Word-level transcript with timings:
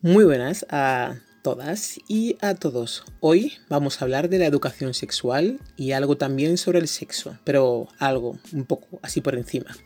Muy 0.00 0.24
buenas 0.24 0.64
a 0.70 1.16
todas 1.42 1.98
y 2.06 2.36
a 2.40 2.54
todos. 2.54 3.02
Hoy 3.18 3.54
vamos 3.68 4.00
a 4.00 4.04
hablar 4.04 4.28
de 4.28 4.38
la 4.38 4.46
educación 4.46 4.94
sexual 4.94 5.58
y 5.76 5.90
algo 5.90 6.16
también 6.16 6.56
sobre 6.56 6.78
el 6.78 6.86
sexo, 6.86 7.36
pero 7.42 7.88
algo 7.98 8.38
un 8.52 8.64
poco 8.64 9.00
así 9.02 9.20
por 9.20 9.34
encima. 9.34 9.76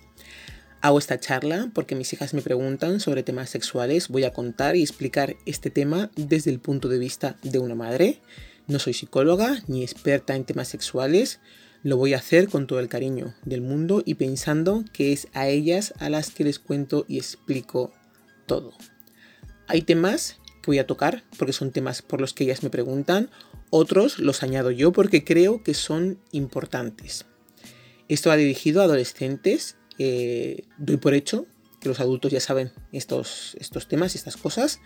Hago 0.83 0.99
esta 0.99 1.19
charla 1.19 1.71
porque 1.73 1.95
mis 1.95 2.13
hijas 2.13 2.35
me 2.35 2.43
preguntan 2.43 3.01
sobre 3.01 3.23
temas 3.23 3.49
sexuales. 3.49 4.09
Voy 4.09 4.25
a 4.25 4.35
contar 4.35 4.77
y 4.77 4.83
explicar 4.83 5.35
este 5.47 5.71
tema 5.71 6.11
desde 6.15 6.51
el 6.51 6.61
punto 6.61 6.91
de 6.91 6.99
vista 6.99 7.39
de 7.43 7.59
una 7.59 7.75
madre. 7.75 8.21
No 8.67 8.79
soy 8.79 8.93
psicóloga 8.93 9.63
ni 9.67 9.83
experta 9.83 10.37
en 10.37 10.45
temas 10.45 10.69
sexuales. 10.69 11.41
Lo 11.83 11.97
voy 11.97 12.13
a 12.13 12.19
hacer 12.19 12.51
con 12.51 12.67
todo 12.67 12.81
el 12.81 12.91
cariño 12.91 13.35
del 13.47 13.63
mundo 13.63 14.03
y 14.05 14.17
pensando 14.17 14.85
que 14.93 15.15
es 15.15 15.29
a 15.33 15.49
ellas 15.49 15.95
a 16.01 16.11
las 16.11 16.33
que 16.33 16.45
les 16.45 16.59
cuento 16.59 17.07
y 17.09 17.17
explico 17.17 17.95
todo. 18.45 18.75
Hay 19.67 19.83
temas 19.83 20.39
que 20.63 20.71
voy 20.71 20.79
a 20.79 20.87
tocar 20.87 21.25
porque 21.39 21.53
son 21.53 21.73
temas 21.73 22.03
por 22.03 22.21
los 22.21 22.35
que 22.35 22.45
ellas 22.45 22.63
me 22.63 22.71
preguntan. 22.71 23.31
Otros 23.71 24.19
los 24.19 24.43
añado 24.43 24.71
yo 24.71 24.93
porque 24.93 25.25
creo 25.25 25.63
que 25.63 25.75
son 25.75 26.19
importantes. 26.31 27.27
Esto 28.09 28.31
va 28.31 28.37
dirigido 28.37 28.81
a 28.81 28.85
adolescentes 28.85 29.77
eh, 29.99 30.65
doy 30.79 30.97
por 30.97 31.15
hecho 31.15 31.47
que 31.81 31.89
los 31.89 32.01
adultos 32.01 32.33
ya 32.33 32.41
saben 32.41 32.73
estos, 32.93 33.57
estos 33.61 33.89
temas 33.89 34.15
y 34.15 34.19
estas 34.19 34.37
cosas. 34.37 34.81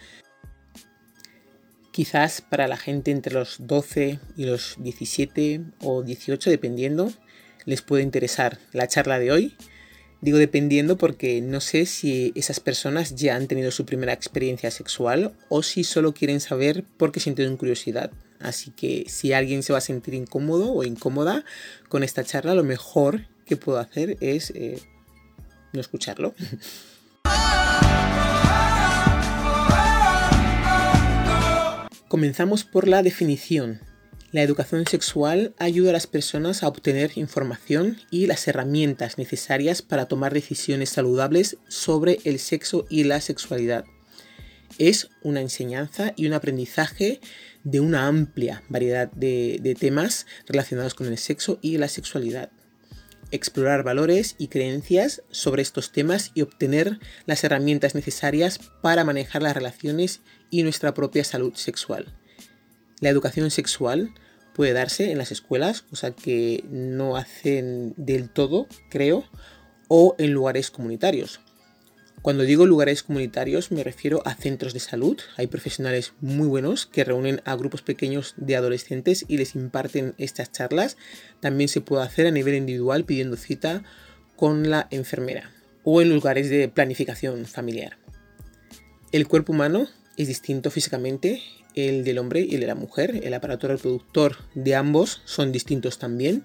Quizás 1.93 2.41
para 2.41 2.69
la 2.69 2.77
gente 2.77 3.11
entre 3.11 3.33
los 3.33 3.57
12 3.61 4.19
y 4.37 4.45
los 4.45 4.77
17 4.79 5.63
o 5.81 6.03
18, 6.03 6.51
dependiendo, 6.51 7.13
les 7.65 7.83
puede 7.83 8.03
interesar 8.03 8.59
la 8.73 8.89
charla 8.89 9.19
de 9.19 9.31
hoy. 9.31 9.57
Digo 10.27 10.39
dependiendo 10.39 10.99
porque 10.99 11.41
no 11.41 11.61
sé 11.61 11.87
si 11.87 12.33
esas 12.35 12.59
personas 12.59 13.15
ya 13.15 13.37
han 13.37 13.47
tenido 13.47 13.71
su 13.71 13.87
primera 13.87 14.13
experiencia 14.13 14.73
sexual 14.73 15.33
o 15.49 15.63
si 15.63 15.85
solo 15.85 16.15
quieren 16.15 16.41
saber 16.41 16.83
porque 16.97 17.21
sienten 17.21 17.57
curiosidad. 17.57 18.11
Así 18.41 18.73
que 18.73 19.05
si 19.07 19.33
alguien 19.33 19.63
se 19.63 19.73
va 19.73 19.79
a 19.79 19.81
sentir 19.81 20.15
incómodo 20.15 20.73
o 20.73 20.83
incómoda 20.83 21.45
con 21.89 22.03
esta 22.03 22.25
charla, 22.25 22.57
lo 22.57 22.65
mejor 22.65 23.29
que 23.45 23.57
puedo 23.57 23.79
hacer 23.79 24.17
es 24.21 24.51
eh, 24.57 24.81
no 25.73 25.81
escucharlo. 25.81 26.35
Comenzamos 32.09 32.65
por 32.65 32.89
la 32.89 33.05
definición. 33.05 33.79
La 34.33 34.43
educación 34.43 34.87
sexual 34.87 35.55
ayuda 35.59 35.91
a 35.91 35.93
las 35.93 36.09
personas 36.09 36.63
a 36.63 36.69
obtener 36.69 37.13
información 37.15 37.99
y 38.11 38.27
las 38.27 38.49
herramientas 38.49 39.19
necesarias 39.19 39.83
para 39.83 40.07
tomar 40.07 40.35
decisiones 40.35 40.91
saludables 40.91 41.59
sobre 41.69 42.19
el 42.25 42.41
sexo 42.41 42.87
y 42.91 43.05
la 43.05 43.21
sexualidad. 43.21 43.85
Es 44.79 45.09
una 45.23 45.41
enseñanza 45.41 46.13
y 46.17 46.27
un 46.27 46.33
aprendizaje 46.33 47.21
de 47.63 47.79
una 47.79 48.09
amplia 48.09 48.65
variedad 48.69 49.11
de, 49.13 49.77
temas 49.79 50.27
relacionados 50.49 50.95
con 50.95 51.07
el 51.07 51.19
sexo 51.19 51.59
y 51.63 51.79
la 51.79 51.89
sexualidad 51.89 52.51
explorar 53.33 53.83
valores 53.83 54.37
y 54.39 54.47
creencias 54.47 55.25
sobre 55.31 55.61
estos 55.61 55.91
temas 55.91 56.31
y 56.35 56.43
obtener 56.43 57.01
las 57.27 57.43
herramientas 57.43 57.97
necesarias 57.97 58.61
para 58.83 59.03
manejar 59.03 59.43
las 59.43 59.57
relaciones 59.57 60.21
y 60.49 60.63
nuestra 60.63 60.95
propia 60.95 61.25
salud 61.25 61.53
sexual. 61.57 62.07
La 63.01 63.11
educación 63.11 63.51
sexual 63.51 64.15
puede 64.55 64.73
darse 64.73 65.11
en 65.11 65.19
las 65.19 65.33
escuelas, 65.33 65.83
cosa 65.83 66.13
que 66.13 66.65
no 66.71 67.17
hacen 67.17 67.93
del 67.97 68.31
todo, 68.31 68.67
creo, 68.89 69.25
o 69.89 70.15
en 70.19 70.33
lugares 70.33 70.71
comunitarios. 70.71 71.41
Cuando 72.23 72.43
digo 72.43 72.67
lugares 72.67 73.05
comunitarios 73.05 73.71
me 73.71 73.85
refiero 73.85 74.21
a 74.25 74.35
centros 74.35 74.73
de 74.73 74.81
salud. 74.81 75.17
Hay 75.37 75.47
profesionales 75.47 76.13
muy 76.21 76.49
buenos 76.49 76.87
que 76.87 77.05
reúnen 77.05 77.41
a 77.45 77.55
grupos 77.55 77.83
pequeños 77.83 78.35
de 78.37 78.57
adolescentes 78.57 79.25
y 79.29 79.37
les 79.37 79.55
imparten 79.55 80.15
estas 80.19 80.51
charlas. 80.51 80.97
También 81.39 81.69
se 81.69 81.83
puede 81.83 82.03
hacer 82.03 82.27
a 82.27 82.33
nivel 82.33 82.57
individual 82.57 83.05
pidiendo 83.05 83.37
cita 83.37 83.85
con 84.35 84.71
la 84.71 84.89
enfermera 84.91 85.53
o 85.85 86.03
en 86.03 86.13
lugares 86.13 86.51
de 86.51 86.69
planificación 86.69 87.47
familiar. 87.47 87.97
El 89.13 89.29
cuerpo 89.29 89.53
humano 89.53 89.87
es 90.17 90.27
distinto 90.27 90.73
físicamente, 90.73 91.43
el 91.77 92.03
del 92.03 92.19
hombre 92.19 92.41
y 92.41 92.55
el 92.55 92.61
de 92.61 92.67
la 92.67 92.75
mujer. 92.75 93.21
El 93.23 93.35
aparato 93.35 93.69
reproductor 93.69 94.37
de 94.55 94.75
ambos 94.75 95.23
son 95.25 95.53
distintos 95.53 95.99
también. 95.99 96.45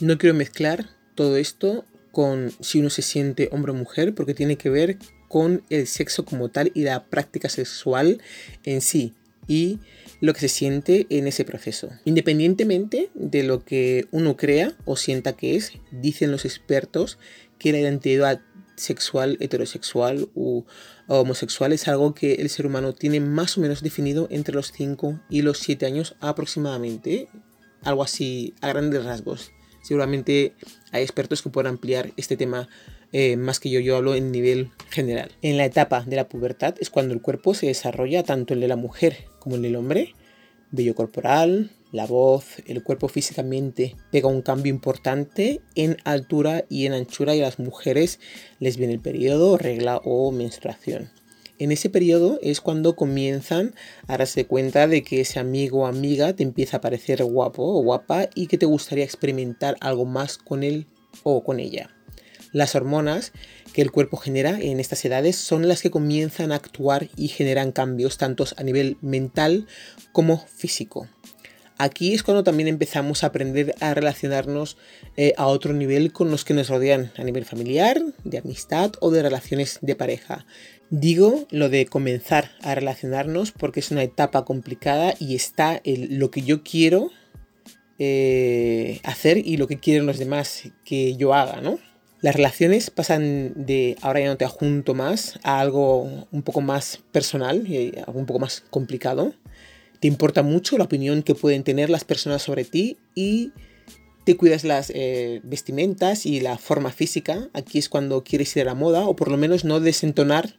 No 0.00 0.18
quiero 0.18 0.34
mezclar 0.34 0.90
todo 1.14 1.36
esto 1.36 1.84
con 2.12 2.52
si 2.60 2.80
uno 2.80 2.90
se 2.90 3.02
siente 3.02 3.48
hombre 3.52 3.72
o 3.72 3.74
mujer, 3.74 4.14
porque 4.14 4.34
tiene 4.34 4.56
que 4.56 4.68
ver 4.68 4.98
con 5.28 5.62
el 5.70 5.86
sexo 5.86 6.24
como 6.24 6.48
tal 6.48 6.72
y 6.74 6.82
la 6.82 7.04
práctica 7.04 7.48
sexual 7.48 8.20
en 8.64 8.80
sí 8.80 9.14
y 9.46 9.78
lo 10.20 10.34
que 10.34 10.40
se 10.40 10.48
siente 10.48 11.06
en 11.08 11.26
ese 11.26 11.44
proceso. 11.44 11.90
Independientemente 12.04 13.10
de 13.14 13.42
lo 13.42 13.64
que 13.64 14.06
uno 14.10 14.36
crea 14.36 14.74
o 14.84 14.96
sienta 14.96 15.34
que 15.34 15.56
es, 15.56 15.72
dicen 15.92 16.30
los 16.30 16.44
expertos 16.44 17.18
que 17.58 17.72
la 17.72 17.78
identidad 17.78 18.40
sexual, 18.80 19.36
heterosexual 19.40 20.28
u 20.34 20.64
homosexual 21.06 21.72
es 21.72 21.88
algo 21.88 22.14
que 22.14 22.34
el 22.34 22.48
ser 22.48 22.66
humano 22.66 22.92
tiene 22.92 23.20
más 23.20 23.58
o 23.58 23.60
menos 23.60 23.82
definido 23.82 24.26
entre 24.30 24.54
los 24.54 24.72
5 24.72 25.20
y 25.28 25.42
los 25.42 25.58
7 25.58 25.86
años 25.86 26.16
aproximadamente, 26.20 27.28
algo 27.82 28.02
así 28.02 28.54
a 28.60 28.68
grandes 28.68 29.04
rasgos. 29.04 29.52
Seguramente 29.82 30.54
hay 30.92 31.02
expertos 31.02 31.42
que 31.42 31.50
puedan 31.50 31.74
ampliar 31.74 32.12
este 32.16 32.36
tema 32.36 32.68
eh, 33.12 33.36
más 33.36 33.58
que 33.58 33.70
yo, 33.70 33.80
yo 33.80 33.96
hablo 33.96 34.14
en 34.14 34.30
nivel 34.30 34.70
general. 34.90 35.32
En 35.42 35.56
la 35.56 35.64
etapa 35.64 36.04
de 36.06 36.16
la 36.16 36.28
pubertad 36.28 36.74
es 36.80 36.90
cuando 36.90 37.14
el 37.14 37.22
cuerpo 37.22 37.54
se 37.54 37.66
desarrolla 37.66 38.22
tanto 38.22 38.54
el 38.54 38.60
de 38.60 38.68
la 38.68 38.76
mujer 38.76 39.24
como 39.38 39.56
el 39.56 39.62
del 39.62 39.76
hombre. 39.76 40.14
Vello 40.70 40.94
corporal, 40.94 41.70
la 41.92 42.06
voz, 42.06 42.44
el 42.66 42.82
cuerpo 42.82 43.08
físicamente 43.08 43.96
pega 44.12 44.28
un 44.28 44.42
cambio 44.42 44.70
importante 44.70 45.60
en 45.74 45.96
altura 46.04 46.64
y 46.68 46.86
en 46.86 46.92
anchura 46.92 47.34
y 47.34 47.40
a 47.40 47.44
las 47.44 47.58
mujeres 47.58 48.20
les 48.60 48.76
viene 48.76 48.94
el 48.94 49.00
periodo, 49.00 49.58
regla 49.58 50.00
o 50.04 50.30
menstruación. 50.30 51.10
En 51.58 51.72
ese 51.72 51.90
periodo 51.90 52.38
es 52.42 52.60
cuando 52.62 52.96
comienzan 52.96 53.74
a 54.06 54.16
darse 54.16 54.46
cuenta 54.46 54.88
de 54.88 55.02
que 55.02 55.20
ese 55.20 55.40
amigo 55.40 55.80
o 55.80 55.86
amiga 55.86 56.32
te 56.34 56.42
empieza 56.42 56.78
a 56.78 56.80
parecer 56.80 57.22
guapo 57.22 57.62
o 57.62 57.82
guapa 57.82 58.30
y 58.34 58.46
que 58.46 58.56
te 58.56 58.64
gustaría 58.64 59.04
experimentar 59.04 59.76
algo 59.80 60.06
más 60.06 60.38
con 60.38 60.62
él 60.62 60.86
o 61.22 61.44
con 61.44 61.60
ella. 61.60 61.90
Las 62.52 62.74
hormonas 62.74 63.32
que 63.74 63.82
el 63.82 63.90
cuerpo 63.90 64.16
genera 64.16 64.58
en 64.58 64.80
estas 64.80 65.04
edades 65.04 65.36
son 65.36 65.68
las 65.68 65.82
que 65.82 65.90
comienzan 65.90 66.50
a 66.50 66.56
actuar 66.56 67.10
y 67.14 67.28
generan 67.28 67.72
cambios 67.72 68.16
tanto 68.16 68.44
a 68.56 68.62
nivel 68.62 68.96
mental 69.02 69.66
como 70.12 70.38
físico. 70.38 71.08
Aquí 71.82 72.12
es 72.12 72.22
cuando 72.22 72.44
también 72.44 72.68
empezamos 72.68 73.24
a 73.24 73.28
aprender 73.28 73.74
a 73.80 73.94
relacionarnos 73.94 74.76
eh, 75.16 75.32
a 75.38 75.46
otro 75.46 75.72
nivel 75.72 76.12
con 76.12 76.30
los 76.30 76.44
que 76.44 76.52
nos 76.52 76.68
rodean 76.68 77.10
a 77.16 77.24
nivel 77.24 77.46
familiar, 77.46 77.98
de 78.22 78.36
amistad 78.36 78.92
o 79.00 79.10
de 79.10 79.22
relaciones 79.22 79.78
de 79.80 79.96
pareja. 79.96 80.44
Digo 80.90 81.46
lo 81.48 81.70
de 81.70 81.86
comenzar 81.86 82.50
a 82.60 82.74
relacionarnos 82.74 83.52
porque 83.52 83.80
es 83.80 83.90
una 83.92 84.02
etapa 84.02 84.44
complicada 84.44 85.14
y 85.18 85.36
está 85.36 85.80
lo 85.86 86.30
que 86.30 86.42
yo 86.42 86.62
quiero 86.62 87.12
eh, 87.98 89.00
hacer 89.02 89.38
y 89.38 89.56
lo 89.56 89.66
que 89.66 89.78
quieren 89.78 90.04
los 90.04 90.18
demás 90.18 90.64
que 90.84 91.16
yo 91.16 91.32
haga, 91.32 91.62
¿no? 91.62 91.78
Las 92.20 92.36
relaciones 92.36 92.90
pasan 92.90 93.54
de 93.56 93.96
ahora 94.02 94.20
ya 94.20 94.26
no 94.26 94.36
te 94.36 94.46
junto 94.46 94.92
más 94.92 95.40
a 95.42 95.60
algo 95.60 96.26
un 96.30 96.42
poco 96.42 96.60
más 96.60 97.00
personal 97.10 97.66
y 97.66 97.96
algo 98.06 98.20
un 98.20 98.26
poco 98.26 98.38
más 98.38 98.64
complicado. 98.68 99.32
Te 100.00 100.08
importa 100.08 100.42
mucho 100.42 100.78
la 100.78 100.84
opinión 100.84 101.22
que 101.22 101.34
pueden 101.34 101.62
tener 101.62 101.90
las 101.90 102.04
personas 102.04 102.42
sobre 102.42 102.64
ti 102.64 102.96
y 103.14 103.52
te 104.24 104.36
cuidas 104.36 104.64
las 104.64 104.90
eh, 104.94 105.40
vestimentas 105.44 106.24
y 106.24 106.40
la 106.40 106.56
forma 106.56 106.90
física. 106.90 107.48
Aquí 107.52 107.78
es 107.78 107.88
cuando 107.88 108.24
quieres 108.24 108.54
ir 108.56 108.62
a 108.62 108.66
la 108.66 108.74
moda 108.74 109.06
o 109.06 109.14
por 109.14 109.30
lo 109.30 109.36
menos 109.36 109.64
no 109.64 109.78
desentonar 109.78 110.54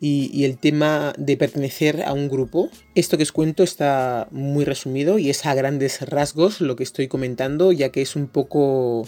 y, 0.00 0.30
y, 0.34 0.44
el 0.44 0.58
tema 0.58 1.12
de 1.16 1.36
pertenecer 1.36 2.02
a 2.02 2.12
un 2.12 2.28
grupo. 2.28 2.68
Esto 2.96 3.16
que 3.16 3.22
os 3.22 3.32
cuento 3.32 3.62
está 3.62 4.28
muy 4.32 4.64
resumido 4.64 5.18
y 5.18 5.30
es 5.30 5.46
a 5.46 5.54
grandes 5.54 6.00
rasgos 6.02 6.60
lo 6.60 6.74
que 6.74 6.82
estoy 6.82 7.06
comentando 7.06 7.72
ya 7.72 7.90
que 7.90 8.02
es 8.02 8.16
un 8.16 8.26
poco 8.26 9.06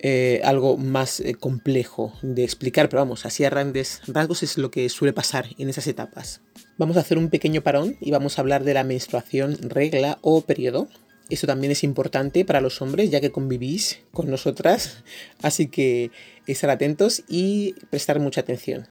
eh, 0.00 0.40
algo 0.44 0.76
más 0.76 1.20
eh, 1.20 1.34
complejo 1.34 2.12
de 2.22 2.44
explicar, 2.44 2.88
pero 2.88 3.02
vamos, 3.02 3.26
así 3.26 3.44
a 3.44 3.50
grandes 3.50 4.00
rasgos 4.06 4.42
es 4.42 4.56
lo 4.56 4.70
que 4.70 4.88
suele 4.88 5.12
pasar 5.12 5.46
en 5.58 5.68
esas 5.68 5.86
etapas. 5.88 6.40
Vamos 6.76 6.96
a 6.96 7.00
hacer 7.00 7.18
un 7.18 7.30
pequeño 7.30 7.62
parón 7.62 7.96
y 8.00 8.12
vamos 8.12 8.38
a 8.38 8.42
hablar 8.42 8.62
de 8.62 8.74
la 8.74 8.84
menstruación, 8.84 9.58
regla 9.60 10.18
o 10.22 10.42
periodo. 10.42 10.88
Esto 11.30 11.46
también 11.46 11.72
es 11.72 11.82
importante 11.82 12.44
para 12.44 12.60
los 12.60 12.80
hombres 12.80 13.10
ya 13.10 13.20
que 13.20 13.32
convivís 13.32 14.00
con 14.12 14.30
nosotras, 14.30 15.02
así 15.42 15.66
que 15.66 16.10
estar 16.46 16.70
atentos 16.70 17.24
y 17.28 17.74
prestar 17.90 18.20
mucha 18.20 18.40
atención. 18.40 18.88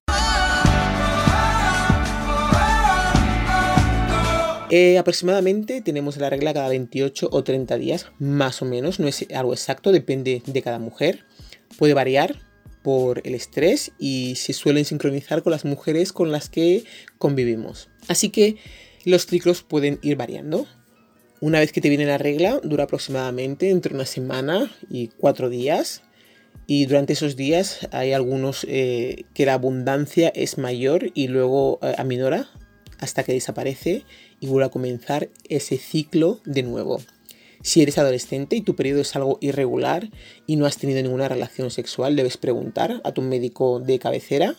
Eh, 4.69 4.97
aproximadamente 4.97 5.81
tenemos 5.81 6.17
la 6.17 6.29
regla 6.29 6.53
cada 6.53 6.67
28 6.67 7.29
o 7.31 7.43
30 7.43 7.77
días, 7.77 8.07
más 8.19 8.61
o 8.61 8.65
menos, 8.65 8.99
no 8.99 9.07
es 9.07 9.25
algo 9.33 9.53
exacto, 9.53 9.91
depende 9.91 10.41
de 10.45 10.61
cada 10.61 10.79
mujer. 10.79 11.25
Puede 11.77 11.93
variar 11.93 12.35
por 12.83 13.21
el 13.25 13.33
estrés 13.33 13.91
y 13.97 14.35
se 14.35 14.53
suelen 14.53 14.85
sincronizar 14.85 15.43
con 15.43 15.51
las 15.51 15.65
mujeres 15.65 16.11
con 16.11 16.31
las 16.31 16.49
que 16.49 16.83
convivimos. 17.17 17.89
Así 18.07 18.29
que 18.29 18.57
los 19.05 19.25
ciclos 19.25 19.63
pueden 19.63 19.99
ir 20.01 20.17
variando. 20.17 20.67
Una 21.39 21.59
vez 21.59 21.71
que 21.71 21.81
te 21.81 21.89
viene 21.89 22.05
la 22.05 22.17
regla, 22.17 22.59
dura 22.63 22.85
aproximadamente 22.85 23.69
entre 23.69 23.93
una 23.93 24.05
semana 24.05 24.71
y 24.89 25.09
cuatro 25.09 25.49
días. 25.49 26.01
Y 26.65 26.85
durante 26.87 27.13
esos 27.13 27.35
días 27.35 27.87
hay 27.91 28.11
algunos 28.11 28.65
eh, 28.67 29.23
que 29.33 29.45
la 29.45 29.53
abundancia 29.53 30.29
es 30.29 30.57
mayor 30.57 31.11
y 31.13 31.27
luego 31.27 31.79
eh, 31.81 31.93
aminora 31.97 32.49
hasta 32.99 33.23
que 33.23 33.33
desaparece 33.33 34.03
y 34.39 34.47
vuelve 34.47 34.65
a 34.65 34.71
comenzar 34.71 35.29
ese 35.49 35.77
ciclo 35.77 36.39
de 36.45 36.63
nuevo. 36.63 37.01
Si 37.61 37.81
eres 37.81 37.97
adolescente 37.97 38.55
y 38.55 38.61
tu 38.61 38.75
periodo 38.75 39.01
es 39.01 39.15
algo 39.15 39.37
irregular 39.41 40.09
y 40.45 40.55
no 40.55 40.65
has 40.65 40.77
tenido 40.77 41.01
ninguna 41.01 41.27
relación 41.27 41.71
sexual, 41.71 42.15
debes 42.15 42.37
preguntar 42.37 43.01
a 43.03 43.11
tu 43.11 43.21
médico 43.21 43.79
de 43.79 43.99
cabecera 43.99 44.55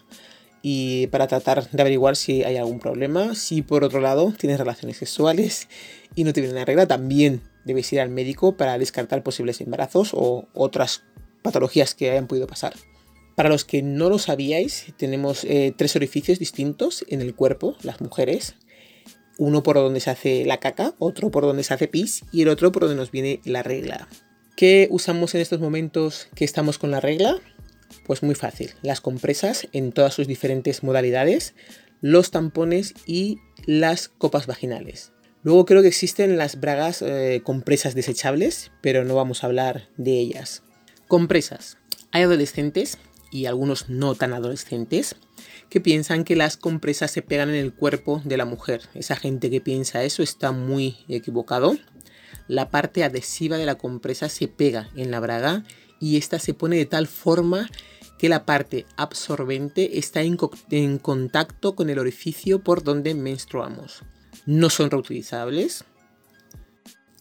y 0.63 1.07
para 1.09 1.29
tratar 1.29 1.71
de 1.71 1.81
averiguar 1.81 2.17
si 2.17 2.43
hay 2.43 2.57
algún 2.57 2.81
problema. 2.81 3.35
Si 3.35 3.63
por 3.63 3.85
otro 3.85 4.01
lado 4.01 4.33
tienes 4.37 4.59
relaciones 4.59 4.97
sexuales 4.97 5.69
y 6.15 6.25
no 6.25 6.33
te 6.33 6.41
viene 6.41 6.57
la 6.57 6.65
regla, 6.65 6.87
también 6.87 7.41
debes 7.65 7.93
ir 7.93 8.01
al 8.01 8.11
médico 8.11 8.57
para 8.57 8.79
descartar 8.79 9.23
posibles 9.23 9.61
embarazos 9.61 10.11
o 10.13 10.49
otras 10.53 11.05
patologías 11.43 11.95
que 11.95 12.11
hayan 12.11 12.27
podido 12.27 12.47
pasar. 12.47 12.75
Para 13.37 13.51
los 13.51 13.65
que 13.65 13.83
no 13.83 14.09
lo 14.09 14.19
sabíais, 14.19 14.93
tenemos 14.97 15.45
eh, 15.45 15.73
tres 15.77 15.95
orificios 15.95 16.41
distintos 16.41 17.05
en 17.09 17.21
el 17.21 17.37
cuerpo, 17.37 17.77
las 17.83 18.01
mujeres. 18.01 18.57
Uno 19.39 19.63
por 19.63 19.77
donde 19.77 20.01
se 20.01 20.11
hace 20.11 20.45
la 20.45 20.59
caca, 20.59 20.95
otro 20.99 21.31
por 21.31 21.45
donde 21.45 21.65
se 21.65 21.73
hace 21.73 21.89
pis 21.89 22.25
y 22.33 22.43
el 22.43 22.49
otro 22.49 22.71
por 22.71 22.83
donde 22.83 22.97
nos 22.97 23.11
viene 23.11 23.41
la 23.45 23.63
regla. 23.63 24.09
¿Qué 24.57 24.89
usamos 24.91 25.35
en 25.35 25.41
estos 25.41 25.61
momentos 25.61 26.29
que 26.35 26.45
estamos 26.45 26.77
con 26.77 26.91
la 26.91 27.01
regla? 27.01 27.37
Pues 28.05 28.23
muy 28.23 28.35
fácil, 28.35 28.73
las 28.83 29.01
compresas 29.01 29.69
en 29.73 29.93
todas 29.93 30.13
sus 30.13 30.27
diferentes 30.27 30.83
modalidades, 30.83 31.55
los 32.01 32.31
tampones 32.31 32.95
y 33.07 33.39
las 33.65 34.09
copas 34.09 34.47
vaginales. 34.47 35.13
Luego 35.45 35.65
creo 35.65 35.83
que 35.83 35.89
existen 35.89 36.37
las 36.37 36.61
bragas 36.61 37.01
eh, 37.03 37.41
compresas 37.45 37.95
desechables, 37.95 38.73
pero 38.81 39.05
no 39.05 39.15
vamos 39.15 39.43
a 39.43 39.47
hablar 39.47 39.89
de 39.97 40.19
ellas. 40.19 40.63
Compresas. 41.07 41.79
Hay 42.11 42.23
adolescentes 42.23 42.99
y 43.31 43.47
algunos 43.47 43.89
no 43.89 44.15
tan 44.15 44.33
adolescentes 44.33 45.17
que 45.69 45.81
piensan 45.81 46.25
que 46.25 46.37
las 46.37 46.57
compresas 46.57 47.11
se 47.11 47.23
pegan 47.23 47.51
en 47.51 47.57
el 47.57 47.73
cuerpo 47.73 48.23
de 48.25 48.37
la 48.37 48.45
mujer. 48.45 48.83
Esa 48.95 49.17
gente 49.17 49.51
que 49.51 49.61
piensa 49.61 50.05
eso 50.05 50.23
está 50.23 50.53
muy 50.53 50.99
equivocado. 51.09 51.77
La 52.47 52.71
parte 52.71 53.05
adhesiva 53.05 53.57
de 53.59 53.67
la 53.67 53.77
compresa 53.77 54.29
se 54.29 54.49
pega 54.49 54.89
en 54.97 55.11
la 55.11 55.21
braga 55.21 55.65
y 56.01 56.17
esta 56.17 56.39
se 56.39 56.55
pone 56.55 56.77
de 56.77 56.87
tal 56.87 57.07
forma 57.07 57.69
que 58.19 58.29
la 58.29 58.45
parte 58.47 58.87
absorbente 58.97 59.99
está 59.99 60.23
en, 60.23 60.39
en 60.71 60.99
contacto 60.99 61.75
con 61.75 61.91
el 61.91 61.99
orificio 61.99 62.61
por 62.61 62.83
donde 62.83 63.15
menstruamos. 63.15 64.03
No 64.47 64.71
son 64.71 64.91
reutilizables. 64.91 65.85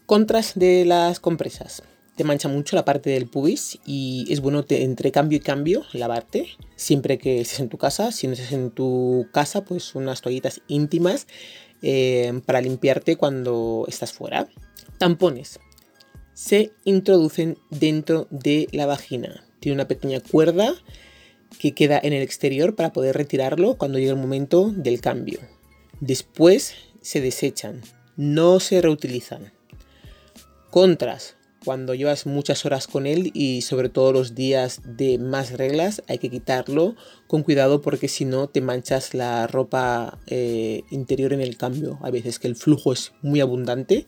Contras 0.06 0.54
de 0.56 0.86
las 0.86 1.20
compresas 1.20 1.84
te 2.18 2.24
mancha 2.24 2.50
mucho 2.50 2.76
la 2.76 2.84
parte 2.84 3.12
del 3.12 3.28
pubis 3.28 3.78
y 3.86 4.26
es 4.30 4.42
bueno 4.42 4.66
entre 4.68 5.12
cambio 5.12 5.38
y 5.38 5.40
cambio 5.40 5.84
lavarte 5.94 6.48
siempre 6.76 7.20
que 7.20 7.40
estés 7.42 7.60
en 7.60 7.70
tu 7.70 7.78
casa. 7.78 8.12
Si 8.12 8.26
no 8.26 8.34
estés 8.34 8.52
en 8.54 8.72
tu 8.72 9.28
casa, 9.32 9.64
pues 9.64 9.94
unas 9.94 10.22
toallitas 10.22 10.62
íntimas 10.68 11.28
eh, 11.84 12.42
para 12.46 12.60
limpiarte 12.60 13.18
cuando 13.18 13.86
estás 13.88 14.14
fuera. 14.14 14.50
Tampones. 14.98 15.60
Se 16.34 16.72
introducen 16.86 17.60
dentro 17.70 18.28
de 18.32 18.68
la 18.72 18.88
vagina. 18.88 19.44
Tiene 19.60 19.76
una 19.76 19.88
pequeña 19.88 20.20
cuerda 20.20 20.74
que 21.60 21.74
queda 21.74 22.00
en 22.02 22.14
el 22.14 22.24
exterior 22.24 22.76
para 22.76 22.94
poder 22.94 23.16
retirarlo 23.16 23.78
cuando 23.78 24.00
llegue 24.00 24.12
el 24.12 24.18
momento 24.18 24.72
del 24.76 25.02
cambio. 25.02 25.40
Después 26.00 26.74
se 27.02 27.22
desechan, 27.22 27.82
no 28.16 28.60
se 28.60 28.82
reutilizan. 28.82 29.54
Contras, 30.72 31.37
cuando 31.68 31.96
llevas 31.96 32.26
muchas 32.26 32.66
horas 32.66 32.88
con 32.88 33.06
él 33.06 33.30
y 33.34 33.62
sobre 33.62 33.90
todo 33.90 34.14
los 34.14 34.36
días 34.36 34.80
de 34.86 35.18
más 35.18 35.52
reglas 35.52 36.02
hay 36.08 36.18
que 36.18 36.30
quitarlo 36.30 36.96
con 37.28 37.44
cuidado 37.44 37.82
porque 37.82 38.08
si 38.08 38.24
no 38.24 38.48
te 38.48 38.62
manchas 38.62 39.14
la 39.14 39.48
ropa 39.48 40.18
eh, 40.28 40.84
interior 40.92 41.34
en 41.34 41.42
el 41.42 41.58
cambio. 41.58 42.00
A 42.04 42.10
veces 42.10 42.40
que 42.40 42.48
el 42.48 42.56
flujo 42.56 42.94
es 42.94 43.12
muy 43.22 43.42
abundante 43.42 44.08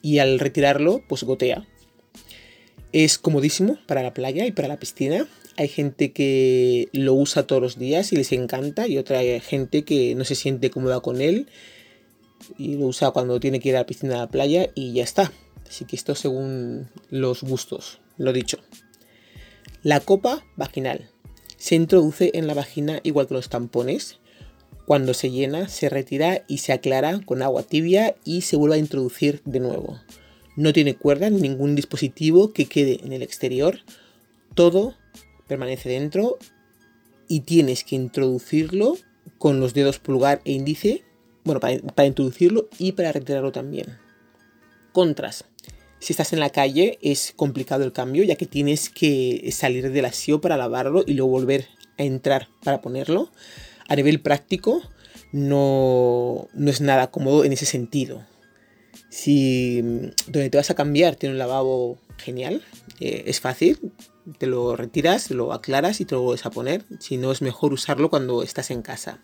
y 0.00 0.20
al 0.20 0.38
retirarlo 0.38 1.02
pues 1.06 1.24
gotea. 1.24 1.68
Es 2.92 3.18
comodísimo 3.18 3.76
para 3.86 4.02
la 4.02 4.14
playa 4.14 4.46
y 4.46 4.52
para 4.52 4.68
la 4.68 4.78
piscina. 4.78 5.28
Hay 5.58 5.68
gente 5.68 6.14
que 6.14 6.88
lo 6.92 7.12
usa 7.12 7.46
todos 7.46 7.60
los 7.60 7.78
días 7.78 8.14
y 8.14 8.16
les 8.16 8.32
encanta 8.32 8.88
y 8.88 8.96
otra 8.96 9.20
gente 9.40 9.84
que 9.84 10.14
no 10.14 10.24
se 10.24 10.36
siente 10.36 10.70
cómoda 10.70 11.00
con 11.00 11.20
él 11.20 11.48
y 12.56 12.76
lo 12.76 12.86
usa 12.86 13.10
cuando 13.10 13.40
tiene 13.40 13.60
que 13.60 13.68
ir 13.68 13.76
a 13.76 13.80
la 13.80 13.86
piscina 13.86 14.14
a 14.14 14.20
la 14.20 14.30
playa 14.30 14.70
y 14.74 14.94
ya 14.94 15.02
está. 15.02 15.30
Así 15.68 15.84
que 15.84 15.96
esto 15.96 16.14
según 16.14 16.88
los 17.10 17.42
gustos, 17.42 18.00
lo 18.16 18.32
dicho. 18.32 18.58
La 19.82 20.00
copa 20.00 20.44
vaginal. 20.56 21.10
Se 21.58 21.74
introduce 21.74 22.30
en 22.34 22.46
la 22.46 22.54
vagina 22.54 23.00
igual 23.02 23.26
que 23.26 23.34
los 23.34 23.48
tampones. 23.48 24.18
Cuando 24.86 25.14
se 25.14 25.30
llena, 25.30 25.68
se 25.68 25.88
retira 25.88 26.44
y 26.46 26.58
se 26.58 26.72
aclara 26.72 27.20
con 27.24 27.42
agua 27.42 27.62
tibia 27.62 28.16
y 28.24 28.42
se 28.42 28.56
vuelve 28.56 28.76
a 28.76 28.78
introducir 28.78 29.40
de 29.44 29.60
nuevo. 29.60 29.98
No 30.56 30.72
tiene 30.72 30.94
cuerda 30.94 31.30
ni 31.30 31.40
ningún 31.40 31.74
dispositivo 31.74 32.52
que 32.52 32.66
quede 32.66 33.00
en 33.04 33.12
el 33.12 33.22
exterior. 33.22 33.80
Todo 34.54 34.94
permanece 35.48 35.88
dentro 35.88 36.38
y 37.28 37.40
tienes 37.40 37.84
que 37.84 37.96
introducirlo 37.96 38.96
con 39.38 39.60
los 39.60 39.74
dedos 39.74 39.98
pulgar 39.98 40.40
e 40.44 40.52
índice. 40.52 41.04
Bueno, 41.44 41.60
para, 41.60 41.78
para 41.78 42.06
introducirlo 42.06 42.68
y 42.78 42.92
para 42.92 43.12
retirarlo 43.12 43.52
también. 43.52 43.98
Contras. 44.92 45.44
Si 45.98 46.12
estás 46.12 46.32
en 46.32 46.40
la 46.40 46.50
calle 46.50 46.98
es 47.02 47.32
complicado 47.34 47.84
el 47.84 47.92
cambio 47.92 48.24
ya 48.24 48.36
que 48.36 48.46
tienes 48.46 48.90
que 48.90 49.48
salir 49.52 49.90
del 49.90 50.04
aseo 50.04 50.40
para 50.40 50.56
lavarlo 50.56 51.04
y 51.06 51.14
luego 51.14 51.30
volver 51.30 51.68
a 51.98 52.02
entrar 52.02 52.48
para 52.62 52.80
ponerlo. 52.80 53.30
A 53.88 53.96
nivel 53.96 54.20
práctico 54.20 54.82
no, 55.32 56.48
no 56.54 56.70
es 56.70 56.80
nada 56.80 57.10
cómodo 57.10 57.44
en 57.44 57.52
ese 57.52 57.66
sentido. 57.66 58.22
Si 59.08 59.80
mm, 59.82 60.32
donde 60.32 60.50
te 60.50 60.56
vas 60.56 60.70
a 60.70 60.74
cambiar 60.74 61.16
tiene 61.16 61.34
un 61.34 61.38
lavabo 61.38 61.98
genial, 62.18 62.62
eh, 63.00 63.24
es 63.26 63.40
fácil, 63.40 63.78
te 64.38 64.46
lo 64.46 64.76
retiras, 64.76 65.30
lo 65.30 65.52
aclaras 65.52 66.00
y 66.00 66.04
te 66.04 66.14
lo 66.14 66.22
vuelves 66.22 66.46
a 66.46 66.50
poner. 66.50 66.84
Si 67.00 67.16
no, 67.16 67.32
es 67.32 67.42
mejor 67.42 67.72
usarlo 67.72 68.10
cuando 68.10 68.42
estás 68.42 68.70
en 68.70 68.82
casa 68.82 69.20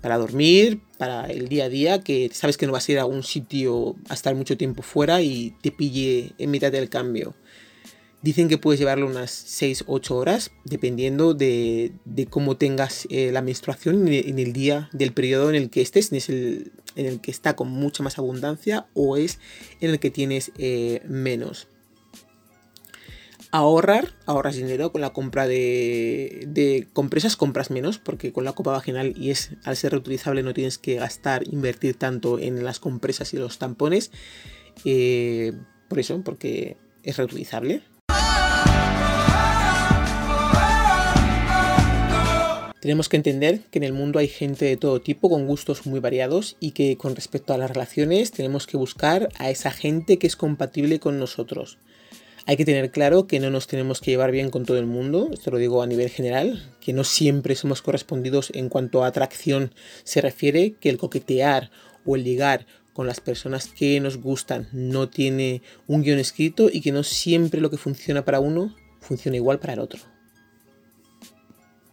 para 0.00 0.18
dormir, 0.18 0.80
para 0.98 1.26
el 1.26 1.48
día 1.48 1.64
a 1.64 1.68
día, 1.68 2.00
que 2.00 2.30
sabes 2.32 2.56
que 2.56 2.66
no 2.66 2.72
vas 2.72 2.88
a 2.88 2.92
ir 2.92 2.98
a 2.98 3.06
un 3.06 3.22
sitio 3.22 3.96
a 4.08 4.14
estar 4.14 4.34
mucho 4.34 4.56
tiempo 4.56 4.82
fuera 4.82 5.20
y 5.22 5.54
te 5.62 5.70
pille 5.70 6.32
en 6.38 6.50
mitad 6.50 6.72
del 6.72 6.88
cambio. 6.88 7.34
Dicen 8.22 8.48
que 8.48 8.58
puedes 8.58 8.78
llevarlo 8.78 9.06
unas 9.06 9.30
6-8 9.30 10.10
horas, 10.10 10.50
dependiendo 10.64 11.32
de, 11.32 11.92
cómo 12.28 12.58
tengas 12.58 13.06
eh, 13.08 13.30
la 13.32 13.40
menstruación 13.40 14.08
en 14.08 14.38
el 14.38 14.52
día 14.52 14.90
del 14.92 15.12
periodo 15.12 15.48
en 15.48 15.56
el 15.56 15.70
que 15.70 15.80
estés, 15.80 16.12
es 16.12 16.28
el, 16.28 16.72
en 16.96 17.06
el 17.06 17.20
que 17.20 17.30
está 17.30 17.56
con 17.56 17.68
mucha 17.68 18.02
más 18.02 18.18
abundancia 18.18 18.86
o 18.92 19.16
es 19.16 19.38
en 19.80 19.90
el 19.90 20.00
que 20.00 20.10
tienes 20.10 20.52
eh, 20.58 21.00
menos 21.08 21.68
ahorrar, 23.52 24.12
ahorras 24.26 24.56
dinero 24.56 24.92
con 24.92 25.00
la 25.00 25.10
compra 25.10 25.46
de, 25.46 26.86
compresas, 26.92 27.36
compras 27.36 27.70
menos, 27.70 27.98
porque 27.98 28.32
con 28.32 28.44
la 28.44 28.52
copa 28.52 28.72
vaginal 28.72 29.14
y 29.16 29.30
es 29.30 29.52
al 29.64 29.76
ser 29.76 29.92
reutilizable 29.92 30.42
no 30.42 30.54
tienes 30.54 30.78
que 30.78 30.96
gastar, 30.96 31.42
invertir 31.46 31.96
tanto 31.96 32.38
en 32.38 32.64
las 32.64 32.78
compresas 32.78 33.34
y 33.34 33.38
los 33.38 33.58
tampones. 33.58 34.10
Eh, 34.84 35.52
por 35.88 35.98
eso, 35.98 36.22
porque 36.22 36.76
es 37.02 37.16
reutilizable. 37.16 37.82
Tenemos 42.80 43.10
que 43.10 43.18
entender 43.18 43.60
que 43.70 43.78
en 43.78 43.82
el 43.82 43.92
mundo 43.92 44.18
hay 44.18 44.28
gente 44.28 44.64
de 44.64 44.78
todo 44.78 45.02
tipo 45.02 45.28
con 45.28 45.46
gustos 45.46 45.84
muy 45.84 46.00
variados 46.00 46.56
y 46.60 46.70
que 46.70 46.96
con 46.96 47.14
respecto 47.14 47.52
a 47.52 47.58
las 47.58 47.70
relaciones 47.70 48.30
tenemos 48.30 48.66
que 48.66 48.78
buscar 48.78 49.28
a 49.38 49.50
esa 49.50 49.70
gente 49.70 50.18
que 50.18 50.26
es 50.26 50.34
compatible 50.34 50.98
con 50.98 51.18
nosotros. 51.18 51.76
Hay 52.50 52.56
que 52.56 52.64
tener 52.64 52.90
claro 52.90 53.28
que 53.28 53.38
no 53.38 53.48
nos 53.48 53.68
tenemos 53.68 54.00
que 54.00 54.10
llevar 54.10 54.32
bien 54.32 54.50
con 54.50 54.64
todo 54.64 54.76
el 54.76 54.86
mundo, 54.86 55.30
esto 55.32 55.52
lo 55.52 55.58
digo 55.58 55.84
a 55.84 55.86
nivel 55.86 56.10
general, 56.10 56.74
que 56.80 56.92
no 56.92 57.04
siempre 57.04 57.54
somos 57.54 57.80
correspondidos 57.80 58.50
en 58.56 58.68
cuanto 58.68 59.04
a 59.04 59.06
atracción 59.06 59.72
se 60.02 60.20
refiere, 60.20 60.72
que 60.72 60.88
el 60.88 60.98
coquetear 60.98 61.70
o 62.04 62.16
el 62.16 62.24
ligar 62.24 62.66
con 62.92 63.06
las 63.06 63.20
personas 63.20 63.68
que 63.68 64.00
nos 64.00 64.16
gustan 64.16 64.68
no 64.72 65.08
tiene 65.08 65.62
un 65.86 66.02
guion 66.02 66.18
escrito 66.18 66.68
y 66.72 66.80
que 66.80 66.90
no 66.90 67.04
siempre 67.04 67.60
lo 67.60 67.70
que 67.70 67.76
funciona 67.76 68.24
para 68.24 68.40
uno 68.40 68.74
funciona 68.98 69.36
igual 69.36 69.60
para 69.60 69.74
el 69.74 69.78
otro. 69.78 70.00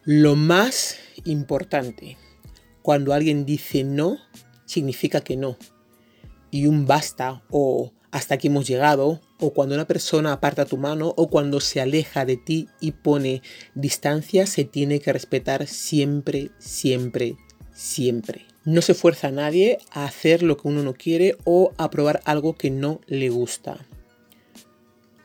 Lo 0.05 0.35
más 0.35 0.97
importante, 1.25 2.17
cuando 2.81 3.13
alguien 3.13 3.45
dice 3.45 3.83
no, 3.83 4.17
significa 4.65 5.21
que 5.21 5.37
no. 5.37 5.55
Y 6.49 6.65
un 6.65 6.87
basta 6.87 7.43
o 7.51 7.93
hasta 8.09 8.33
aquí 8.33 8.47
hemos 8.47 8.65
llegado 8.65 9.21
o 9.39 9.53
cuando 9.53 9.75
una 9.75 9.85
persona 9.85 10.33
aparta 10.33 10.65
tu 10.65 10.77
mano 10.77 11.13
o 11.15 11.27
cuando 11.27 11.59
se 11.59 11.81
aleja 11.81 12.25
de 12.25 12.37
ti 12.37 12.69
y 12.79 12.91
pone 12.91 13.41
distancia, 13.75 14.47
se 14.47 14.63
tiene 14.63 14.99
que 14.99 15.13
respetar 15.13 15.67
siempre, 15.67 16.51
siempre, 16.57 17.37
siempre. 17.73 18.45
No 18.65 18.81
se 18.81 18.93
fuerza 18.93 19.27
a 19.27 19.31
nadie 19.31 19.77
a 19.91 20.05
hacer 20.05 20.43
lo 20.43 20.57
que 20.57 20.67
uno 20.67 20.83
no 20.83 20.93
quiere 20.93 21.37
o 21.45 21.71
a 21.77 21.89
probar 21.89 22.21
algo 22.25 22.57
que 22.57 22.69
no 22.69 22.99
le 23.07 23.29
gusta. 23.29 23.85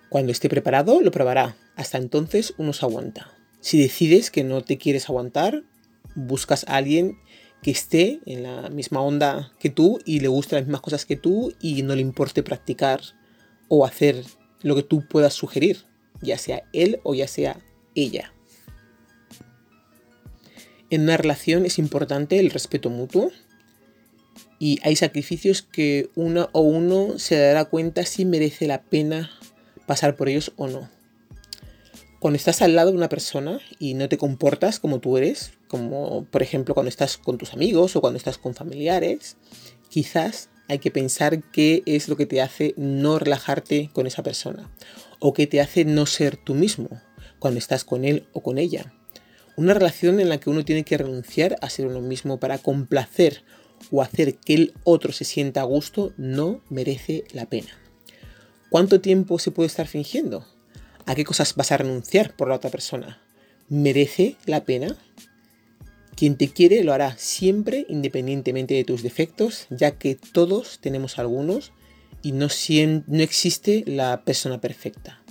Cuando 0.09 0.31
esté 0.31 0.49
preparado, 0.49 1.01
lo 1.01 1.11
probará. 1.11 1.57
Hasta 1.75 1.99
entonces 1.99 2.55
uno 2.59 2.73
se 2.73 2.85
aguanta. 2.85 3.33
Si 3.61 3.81
decides 3.81 4.31
que 4.31 4.45
no 4.45 4.63
te 4.63 4.77
quieres 4.77 5.09
aguantar, 5.09 5.65
buscas 6.15 6.65
a 6.69 6.77
alguien 6.77 7.19
que 7.63 7.71
esté 7.71 8.21
en 8.27 8.43
la 8.43 8.69
misma 8.69 9.01
onda 9.01 9.53
que 9.59 9.71
tú 9.71 10.01
y 10.05 10.21
le 10.21 10.29
guste 10.29 10.57
las 10.57 10.65
mismas 10.65 10.81
cosas 10.81 11.07
que 11.07 11.17
tú 11.17 11.55
y 11.61 11.83
no 11.83 11.95
le 11.95 12.03
importe 12.03 12.43
practicar 12.43 13.01
o 13.75 13.87
hacer 13.87 14.23
lo 14.61 14.75
que 14.77 14.83
tú 14.83 15.09
puedas 15.09 15.33
sugerir, 15.33 15.87
ya 16.21 16.37
sea 16.37 16.63
él 16.75 17.01
o 17.05 17.15
ya 17.15 17.27
sea 17.27 17.59
ella. 17.95 18.35
En 20.91 21.01
una 21.05 21.17
relación 21.17 21.65
es 21.65 21.79
importante 21.79 22.39
el 22.39 22.51
respeto 22.51 22.91
mutuo 22.91 23.33
y 24.59 24.79
hay 24.83 24.95
sacrificios 24.95 25.63
que 25.63 26.11
uno 26.17 26.51
o 26.53 26.61
uno 26.61 27.19
se 27.19 27.39
dará 27.39 27.65
cuenta 27.65 28.05
si 28.05 28.27
merece 28.27 28.67
la 28.67 28.83
pena 28.83 29.31
pasar 29.87 30.17
por 30.17 30.29
ellos 30.29 30.53
o 30.57 30.67
no. 30.67 30.91
Cuando 32.21 32.37
estás 32.37 32.61
al 32.61 32.75
lado 32.75 32.91
de 32.91 32.99
una 32.99 33.09
persona 33.09 33.59
y 33.79 33.95
no 33.95 34.07
te 34.11 34.19
comportas 34.19 34.81
como 34.81 35.01
tú 35.01 35.17
eres, 35.17 35.53
como 35.69 36.27
por 36.27 36.43
ejemplo 36.43 36.75
cuando 36.75 36.91
estás 36.91 37.17
con 37.17 37.39
tus 37.39 37.55
amigos 37.55 37.97
o 37.97 38.03
cuando 38.03 38.19
estás 38.19 38.37
con 38.37 38.55
familiares, 38.55 39.39
quizás 39.89 40.51
hay 40.69 40.79
que 40.79 40.91
pensar 40.91 41.43
qué 41.51 41.83
es 41.87 42.09
lo 42.09 42.17
que 42.17 42.27
te 42.27 42.41
hace 42.41 42.75
no 42.77 43.19
relajarte 43.19 43.91
con 43.93 44.07
esa 44.07 44.23
persona 44.23 44.71
o 45.19 45.33
qué 45.33 45.47
te 45.47 45.61
hace 45.61 45.85
no 45.85 46.07
ser 46.07 46.37
tú 46.37 46.55
mismo 46.55 46.89
cuando 47.39 47.59
estás 47.59 47.85
con 47.85 48.05
él 48.05 48.27
o 48.33 48.43
con 48.43 48.59
ella. 48.59 48.93
Una 49.57 49.75
relación 49.75 50.19
en 50.21 50.29
la 50.29 50.39
que 50.39 50.51
uno 50.51 50.65
tiene 50.65 50.85
que 50.85 50.97
renunciar 50.97 51.57
a 51.61 51.69
ser 51.69 51.87
uno 51.87 52.01
mismo 52.01 52.39
para 52.39 52.59
complacer 52.59 53.45
o 53.91 54.01
hacer 54.01 54.37
que 54.37 54.55
el 54.55 54.75
otro 54.85 55.13
se 55.13 55.25
sienta 55.25 55.61
a 55.61 55.65
gusto 55.65 56.13
no 56.17 56.63
merece 56.71 57.25
la 57.33 57.47
pena. 57.47 57.69
¿Cuánto 58.71 59.01
tiempo 59.01 59.39
se 59.39 59.51
puede 59.51 59.67
estar 59.67 59.87
fingiendo? 59.87 60.47
¿A 61.05 61.15
qué 61.15 61.25
cosas 61.25 61.55
vas 61.57 61.73
a 61.73 61.77
renunciar 61.77 62.35
por 62.35 62.49
la 62.49 62.55
otra 62.55 62.71
persona? 62.71 63.21
¿Merece 63.69 64.37
la 64.47 64.65
pena? 64.65 64.97
Quien 66.17 66.37
te 66.37 66.49
quiere 66.49 66.85
lo 66.85 66.93
hará 66.93 67.17
siempre 67.17 67.87
independientemente 67.89 68.75
de 68.75 68.85
tus 68.85 69.03
defectos, 69.03 69.67
ya 69.71 69.93
que 69.93 70.15
todos 70.15 70.79
tenemos 70.81 71.19
algunos 71.19 71.73
y 72.23 72.33
no, 72.33 72.49
no 73.07 73.23
existe 73.23 73.85
la 73.87 74.25
persona 74.25 74.61
perfecta. 74.61 75.23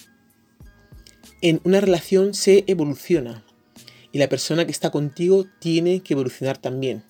En 1.42 1.62
una 1.64 1.82
relación 1.82 2.34
se 2.34 2.64
evoluciona 2.68 3.44
y 4.12 4.20
la 4.20 4.30
persona 4.30 4.66
que 4.66 4.72
está 4.72 4.90
contigo 4.92 5.46
tiene 5.60 6.02
que 6.02 6.14
evolucionar 6.14 6.58
también. 6.58 7.04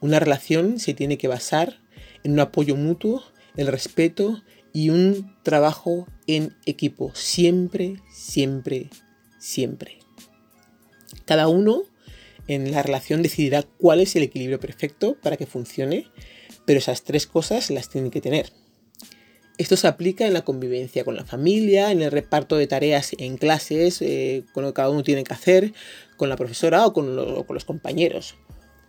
Una 0.00 0.20
relación 0.20 0.78
se 0.78 0.94
tiene 0.94 1.18
que 1.18 1.28
basar 1.28 1.78
en 2.22 2.32
un 2.32 2.40
apoyo 2.40 2.76
mutuo, 2.76 3.22
el 3.56 3.66
respeto 3.66 4.42
y 4.72 4.90
un 4.90 5.34
trabajo 5.42 6.06
en 6.26 6.56
equipo. 6.66 7.12
Siempre, 7.14 8.00
siempre, 8.12 8.90
siempre. 9.38 9.98
Cada 11.24 11.48
uno 11.48 11.82
en 12.48 12.72
la 12.72 12.82
relación 12.82 13.22
decidirá 13.22 13.62
cuál 13.62 14.00
es 14.00 14.16
el 14.16 14.24
equilibrio 14.24 14.58
perfecto 14.58 15.16
para 15.22 15.36
que 15.36 15.46
funcione, 15.46 16.06
pero 16.64 16.78
esas 16.78 17.04
tres 17.04 17.26
cosas 17.26 17.70
las 17.70 17.88
tienen 17.88 18.10
que 18.10 18.20
tener. 18.20 18.52
Esto 19.58 19.76
se 19.76 19.88
aplica 19.88 20.26
en 20.26 20.34
la 20.34 20.44
convivencia 20.44 21.04
con 21.04 21.16
la 21.16 21.24
familia, 21.24 21.90
en 21.90 22.00
el 22.00 22.12
reparto 22.12 22.56
de 22.56 22.68
tareas 22.68 23.10
en 23.18 23.36
clases, 23.36 24.00
eh, 24.02 24.44
con 24.52 24.62
lo 24.62 24.70
que 24.70 24.74
cada 24.74 24.90
uno 24.90 25.02
tiene 25.02 25.24
que 25.24 25.34
hacer, 25.34 25.72
con 26.16 26.28
la 26.28 26.36
profesora 26.36 26.86
o 26.86 26.92
con, 26.92 27.16
con 27.44 27.54
los 27.54 27.64
compañeros. 27.64 28.36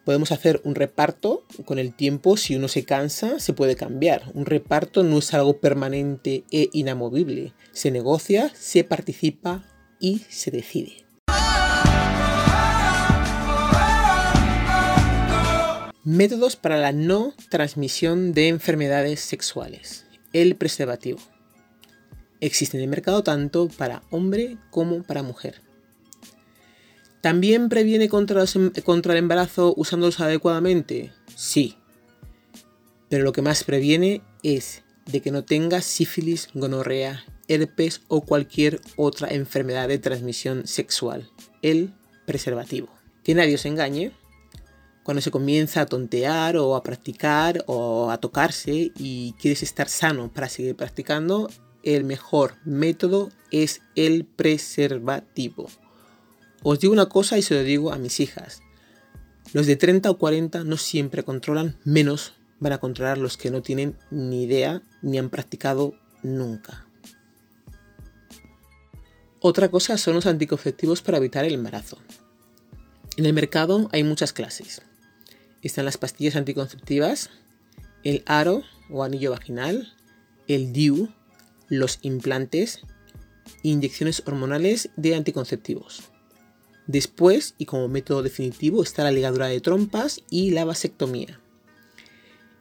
Podemos 0.05 0.31
hacer 0.31 0.61
un 0.63 0.75
reparto 0.75 1.43
con 1.65 1.79
el 1.79 1.93
tiempo, 1.95 2.37
si 2.37 2.55
uno 2.55 2.67
se 2.67 2.85
cansa, 2.85 3.39
se 3.39 3.53
puede 3.53 3.75
cambiar. 3.75 4.31
Un 4.33 4.45
reparto 4.45 5.03
no 5.03 5.19
es 5.19 5.33
algo 5.33 5.59
permanente 5.59 6.43
e 6.51 6.69
inamovible. 6.71 7.53
Se 7.71 7.91
negocia, 7.91 8.51
se 8.55 8.83
participa 8.83 9.65
y 9.99 10.21
se 10.29 10.51
decide. 10.51 11.08
Métodos 16.05 16.55
para 16.55 16.77
la 16.77 16.93
no 16.93 17.33
transmisión 17.49 18.31
de 18.31 18.47
enfermedades 18.47 19.19
sexuales. 19.19 20.05
El 20.31 20.55
preservativo. 20.55 21.19
Existe 22.39 22.77
en 22.77 22.83
el 22.83 22.89
mercado 22.89 23.21
tanto 23.21 23.67
para 23.67 24.01
hombre 24.09 24.57
como 24.69 25.03
para 25.03 25.23
mujer. 25.23 25.61
¿También 27.19 27.67
previene 27.67 28.07
contra, 28.07 28.45
em, 28.45 28.71
el 28.73 29.17
embarazo 29.17 29.73
usándolos 29.75 30.21
adecuadamente? 30.21 31.11
Sí. 31.35 31.75
Pero 33.09 33.25
lo 33.25 33.33
que 33.33 33.41
más 33.41 33.65
previene 33.65 34.21
es 34.41 34.83
de 35.05 35.19
que 35.19 35.31
no 35.31 35.43
tengas 35.43 35.83
sífilis, 35.83 36.47
gonorrea, 36.53 37.25
herpes 37.49 38.03
o 38.07 38.21
cualquier 38.21 38.79
otra 38.95 39.27
enfermedad 39.33 39.89
de 39.89 39.99
transmisión 39.99 40.65
sexual. 40.65 41.29
El 41.61 41.93
preservativo. 42.25 42.87
Que 43.21 43.35
nadie 43.35 43.55
os 43.55 43.65
engañe, 43.65 44.13
cuando 45.09 45.23
se 45.23 45.31
comienza 45.31 45.81
a 45.81 45.85
tontear 45.87 46.55
o 46.57 46.75
a 46.75 46.83
practicar 46.83 47.63
o 47.65 48.11
a 48.11 48.19
tocarse 48.19 48.91
y 48.95 49.33
quieres 49.39 49.63
estar 49.63 49.89
sano 49.89 50.31
para 50.31 50.49
seguir 50.49 50.75
practicando, 50.75 51.49
el 51.81 52.03
mejor 52.03 52.53
método 52.63 53.31
es 53.49 53.81
el 53.95 54.25
preservativo. 54.25 55.67
Os 56.61 56.79
digo 56.79 56.93
una 56.93 57.09
cosa 57.09 57.39
y 57.39 57.41
se 57.41 57.55
lo 57.55 57.63
digo 57.63 57.91
a 57.91 57.97
mis 57.97 58.19
hijas. 58.19 58.61
Los 59.51 59.65
de 59.65 59.77
30 59.77 60.11
o 60.11 60.17
40 60.19 60.63
no 60.63 60.77
siempre 60.77 61.23
controlan, 61.23 61.75
menos 61.83 62.33
van 62.59 62.73
a 62.73 62.77
controlar 62.77 63.17
los 63.17 63.35
que 63.35 63.49
no 63.49 63.63
tienen 63.63 63.97
ni 64.11 64.43
idea 64.43 64.83
ni 65.01 65.17
han 65.17 65.31
practicado 65.31 65.95
nunca. 66.21 66.85
Otra 69.39 69.71
cosa 69.71 69.97
son 69.97 70.13
los 70.13 70.27
anticonceptivos 70.27 71.01
para 71.01 71.17
evitar 71.17 71.45
el 71.45 71.55
embarazo. 71.55 71.97
En 73.17 73.25
el 73.25 73.33
mercado 73.33 73.89
hay 73.91 74.03
muchas 74.03 74.33
clases 74.33 74.83
están 75.67 75.85
las 75.85 75.97
pastillas 75.97 76.35
anticonceptivas, 76.35 77.29
el 78.03 78.23
aro 78.25 78.63
o 78.89 79.03
anillo 79.03 79.31
vaginal, 79.31 79.93
el 80.47 80.73
DIU, 80.73 81.09
los 81.67 81.99
implantes, 82.01 82.81
inyecciones 83.63 84.23
hormonales 84.25 84.89
de 84.95 85.15
anticonceptivos. 85.15 86.03
Después, 86.87 87.53
y 87.57 87.65
como 87.65 87.87
método 87.87 88.23
definitivo, 88.23 88.81
está 88.81 89.03
la 89.03 89.11
ligadura 89.11 89.47
de 89.47 89.61
trompas 89.61 90.21
y 90.29 90.51
la 90.51 90.65
vasectomía. 90.65 91.39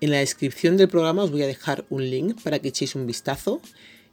En 0.00 0.10
la 0.10 0.18
descripción 0.18 0.76
del 0.76 0.88
programa 0.88 1.24
os 1.24 1.30
voy 1.30 1.42
a 1.42 1.46
dejar 1.46 1.84
un 1.88 2.08
link 2.08 2.40
para 2.42 2.58
que 2.58 2.68
echéis 2.68 2.94
un 2.94 3.06
vistazo. 3.06 3.60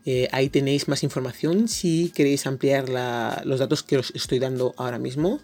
Eh, 0.06 0.30
ahí 0.32 0.50
tenéis 0.50 0.88
más 0.88 1.04
información 1.04 1.68
si 1.68 2.12
queréis 2.16 2.48
ampliar 2.48 2.90
los 3.46 3.60
datos 3.60 3.84
que 3.84 3.98
os 3.98 4.12
estoy 4.16 4.40
dando 4.40 4.74
ahora 4.78 5.00
mismo. 5.00 5.42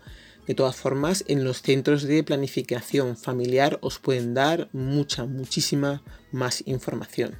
De 0.47 0.55
todas 0.55 0.75
formas, 0.75 1.23
en 1.27 1.43
los 1.43 1.61
centros 1.61 2.03
de 2.03 2.23
planificación 2.23 3.15
familiar 3.15 3.77
os 3.81 3.99
pueden 3.99 4.33
dar 4.33 4.69
mucha, 4.73 5.25
muchísima 5.25 6.03
más 6.31 6.63
información. 6.65 7.37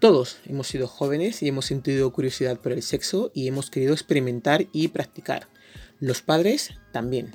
Todos 0.00 0.38
hemos 0.46 0.66
sido 0.66 0.86
jóvenes 0.86 1.42
y 1.42 1.48
hemos 1.48 1.66
sentido 1.66 2.10
curiosidad 2.12 2.58
por 2.58 2.72
el 2.72 2.82
sexo 2.82 3.30
y 3.34 3.48
hemos 3.48 3.70
querido 3.70 3.92
experimentar 3.92 4.66
y 4.72 4.88
practicar. 4.88 5.48
Los 5.98 6.22
padres 6.22 6.70
también. 6.92 7.32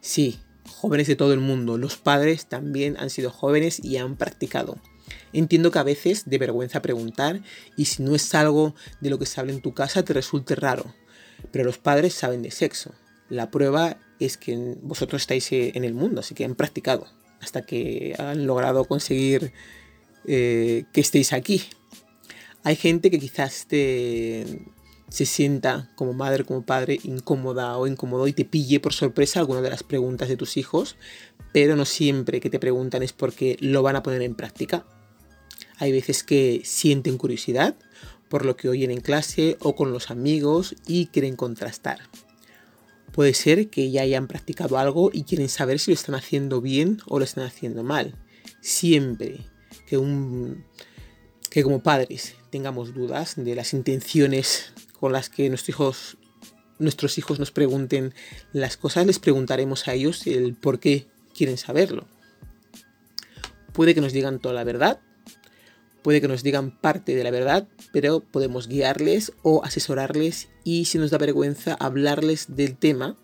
Sí, 0.00 0.38
jóvenes 0.68 1.08
de 1.08 1.16
todo 1.16 1.32
el 1.32 1.40
mundo, 1.40 1.78
los 1.78 1.96
padres 1.96 2.46
también 2.46 2.96
han 2.98 3.10
sido 3.10 3.30
jóvenes 3.30 3.82
y 3.82 3.96
han 3.96 4.16
practicado. 4.16 4.78
Entiendo 5.32 5.70
que 5.70 5.78
a 5.78 5.84
veces 5.84 6.24
de 6.26 6.38
vergüenza 6.38 6.82
preguntar 6.82 7.42
y 7.76 7.86
si 7.86 8.02
no 8.02 8.14
es 8.14 8.34
algo 8.34 8.74
de 9.00 9.10
lo 9.10 9.18
que 9.18 9.26
se 9.26 9.40
habla 9.40 9.52
en 9.52 9.60
tu 9.60 9.74
casa 9.74 10.04
te 10.04 10.12
resulte 10.12 10.54
raro, 10.54 10.94
pero 11.50 11.64
los 11.64 11.78
padres 11.78 12.14
saben 12.14 12.42
de 12.42 12.50
sexo. 12.50 12.94
La 13.28 13.50
prueba 13.50 13.98
es 14.20 14.36
que 14.36 14.76
vosotros 14.82 15.22
estáis 15.22 15.50
eh, 15.52 15.72
en 15.74 15.84
el 15.84 15.94
mundo, 15.94 16.20
así 16.20 16.34
que 16.34 16.44
han 16.44 16.54
practicado 16.54 17.06
hasta 17.40 17.62
que 17.62 18.14
han 18.18 18.46
logrado 18.46 18.84
conseguir 18.84 19.52
eh, 20.26 20.84
que 20.92 21.00
estéis 21.00 21.32
aquí. 21.32 21.62
Hay 22.64 22.76
gente 22.76 23.10
que 23.10 23.20
quizás 23.20 23.66
se 23.68 25.26
sienta 25.26 25.92
como 25.94 26.12
madre, 26.12 26.44
como 26.44 26.62
padre, 26.62 26.98
incómoda 27.04 27.76
o 27.78 27.86
incómodo 27.86 28.26
y 28.26 28.32
te 28.32 28.44
pille 28.44 28.80
por 28.80 28.92
sorpresa 28.92 29.38
alguna 29.38 29.60
de 29.60 29.70
las 29.70 29.84
preguntas 29.84 30.28
de 30.28 30.36
tus 30.36 30.56
hijos, 30.56 30.96
pero 31.52 31.76
no 31.76 31.84
siempre 31.84 32.40
que 32.40 32.50
te 32.50 32.58
preguntan 32.58 33.02
es 33.02 33.12
porque 33.12 33.56
lo 33.60 33.82
van 33.82 33.96
a 33.96 34.02
poner 34.02 34.22
en 34.22 34.34
práctica. 34.34 34.84
Hay 35.78 35.92
veces 35.92 36.24
que 36.24 36.62
sienten 36.64 37.18
curiosidad 37.18 37.76
por 38.28 38.44
lo 38.44 38.56
que 38.56 38.68
oyen 38.68 38.90
en 38.90 39.00
clase 39.00 39.56
o 39.60 39.76
con 39.76 39.92
los 39.92 40.10
amigos 40.10 40.74
y 40.86 41.06
quieren 41.06 41.36
contrastar. 41.36 42.00
Puede 43.16 43.32
ser 43.32 43.70
que 43.70 43.90
ya 43.90 44.02
hayan 44.02 44.28
practicado 44.28 44.76
algo 44.76 45.08
y 45.10 45.22
quieren 45.22 45.48
saber 45.48 45.78
si 45.78 45.90
lo 45.90 45.94
están 45.94 46.14
haciendo 46.14 46.60
bien 46.60 47.00
o 47.06 47.18
lo 47.18 47.24
están 47.24 47.44
haciendo 47.44 47.82
mal. 47.82 48.14
Siempre 48.60 49.40
que, 49.86 49.96
un, 49.96 50.66
que 51.48 51.62
como 51.62 51.82
padres 51.82 52.34
tengamos 52.50 52.92
dudas 52.92 53.32
de 53.38 53.54
las 53.54 53.72
intenciones 53.72 54.74
con 55.00 55.14
las 55.14 55.30
que 55.30 55.48
nuestros 55.48 55.70
hijos, 55.70 56.18
nuestros 56.78 57.16
hijos 57.16 57.38
nos 57.38 57.52
pregunten 57.52 58.12
las 58.52 58.76
cosas, 58.76 59.06
les 59.06 59.18
preguntaremos 59.18 59.88
a 59.88 59.94
ellos 59.94 60.26
el 60.26 60.54
por 60.54 60.78
qué 60.78 61.06
quieren 61.34 61.56
saberlo. 61.56 62.06
Puede 63.72 63.94
que 63.94 64.02
nos 64.02 64.12
digan 64.12 64.40
toda 64.40 64.54
la 64.54 64.64
verdad, 64.64 65.00
puede 66.06 66.20
que 66.20 66.28
nos 66.28 66.44
digan 66.44 66.70
parte 66.70 67.16
de 67.16 67.24
la 67.24 67.32
verdad, 67.32 67.66
pero 67.92 68.20
podemos 68.20 68.68
guiarles 68.68 69.32
o 69.42 69.64
asesorarles 69.64 70.50
y 70.62 70.84
si 70.84 70.98
nos 70.98 71.10
da 71.10 71.18
vergüenza 71.18 71.74
hablarles 71.80 72.54
del 72.54 72.76
tema, 72.76 73.16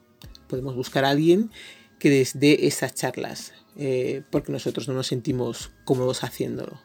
podemos 0.49 0.75
buscar 0.75 1.05
a 1.05 1.11
alguien 1.11 1.53
que 2.01 2.11
les 2.11 2.41
dé 2.41 2.67
esas 2.67 2.93
charlas, 2.93 3.53
eh, 3.77 4.25
porque 4.33 4.51
nosotros 4.51 4.89
no 4.89 4.95
nos 4.95 5.07
sentimos 5.07 5.71
cómodos 5.85 6.25
haciéndolo. 6.25 6.83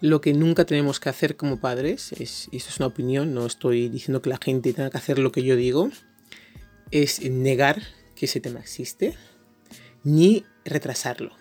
Lo 0.00 0.20
que 0.20 0.32
nunca 0.32 0.64
tenemos 0.64 1.00
que 1.00 1.08
hacer 1.08 1.34
como 1.34 1.60
padres, 1.60 2.12
es, 2.12 2.46
y 2.52 2.58
esto 2.58 2.70
es 2.70 2.76
una 2.76 2.86
opinión, 2.86 3.34
no 3.34 3.46
estoy 3.46 3.88
diciendo 3.88 4.22
que 4.22 4.30
la 4.30 4.38
gente 4.40 4.72
tenga 4.74 4.90
que 4.90 4.98
hacer 4.98 5.18
lo 5.18 5.32
que 5.32 5.42
yo 5.42 5.56
digo, 5.56 5.90
es 6.92 7.20
negar 7.28 7.82
que 8.14 8.26
ese 8.26 8.38
tema 8.38 8.60
existe, 8.60 9.16
ni 10.04 10.44
retrasarlo. 10.64 11.37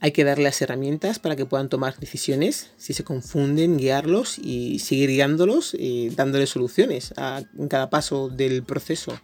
Hay 0.00 0.12
que 0.12 0.24
darle 0.24 0.44
las 0.44 0.60
herramientas 0.60 1.18
para 1.18 1.36
que 1.36 1.46
puedan 1.46 1.68
tomar 1.68 1.98
decisiones. 1.98 2.70
Si 2.76 2.92
se 2.92 3.04
confunden, 3.04 3.78
guiarlos 3.78 4.38
y 4.38 4.78
seguir 4.78 5.10
guiándolos 5.10 5.74
y 5.74 6.10
dándoles 6.10 6.50
soluciones 6.50 7.14
a, 7.16 7.42
en 7.58 7.68
cada 7.68 7.88
paso 7.88 8.28
del 8.28 8.62
proceso. 8.62 9.18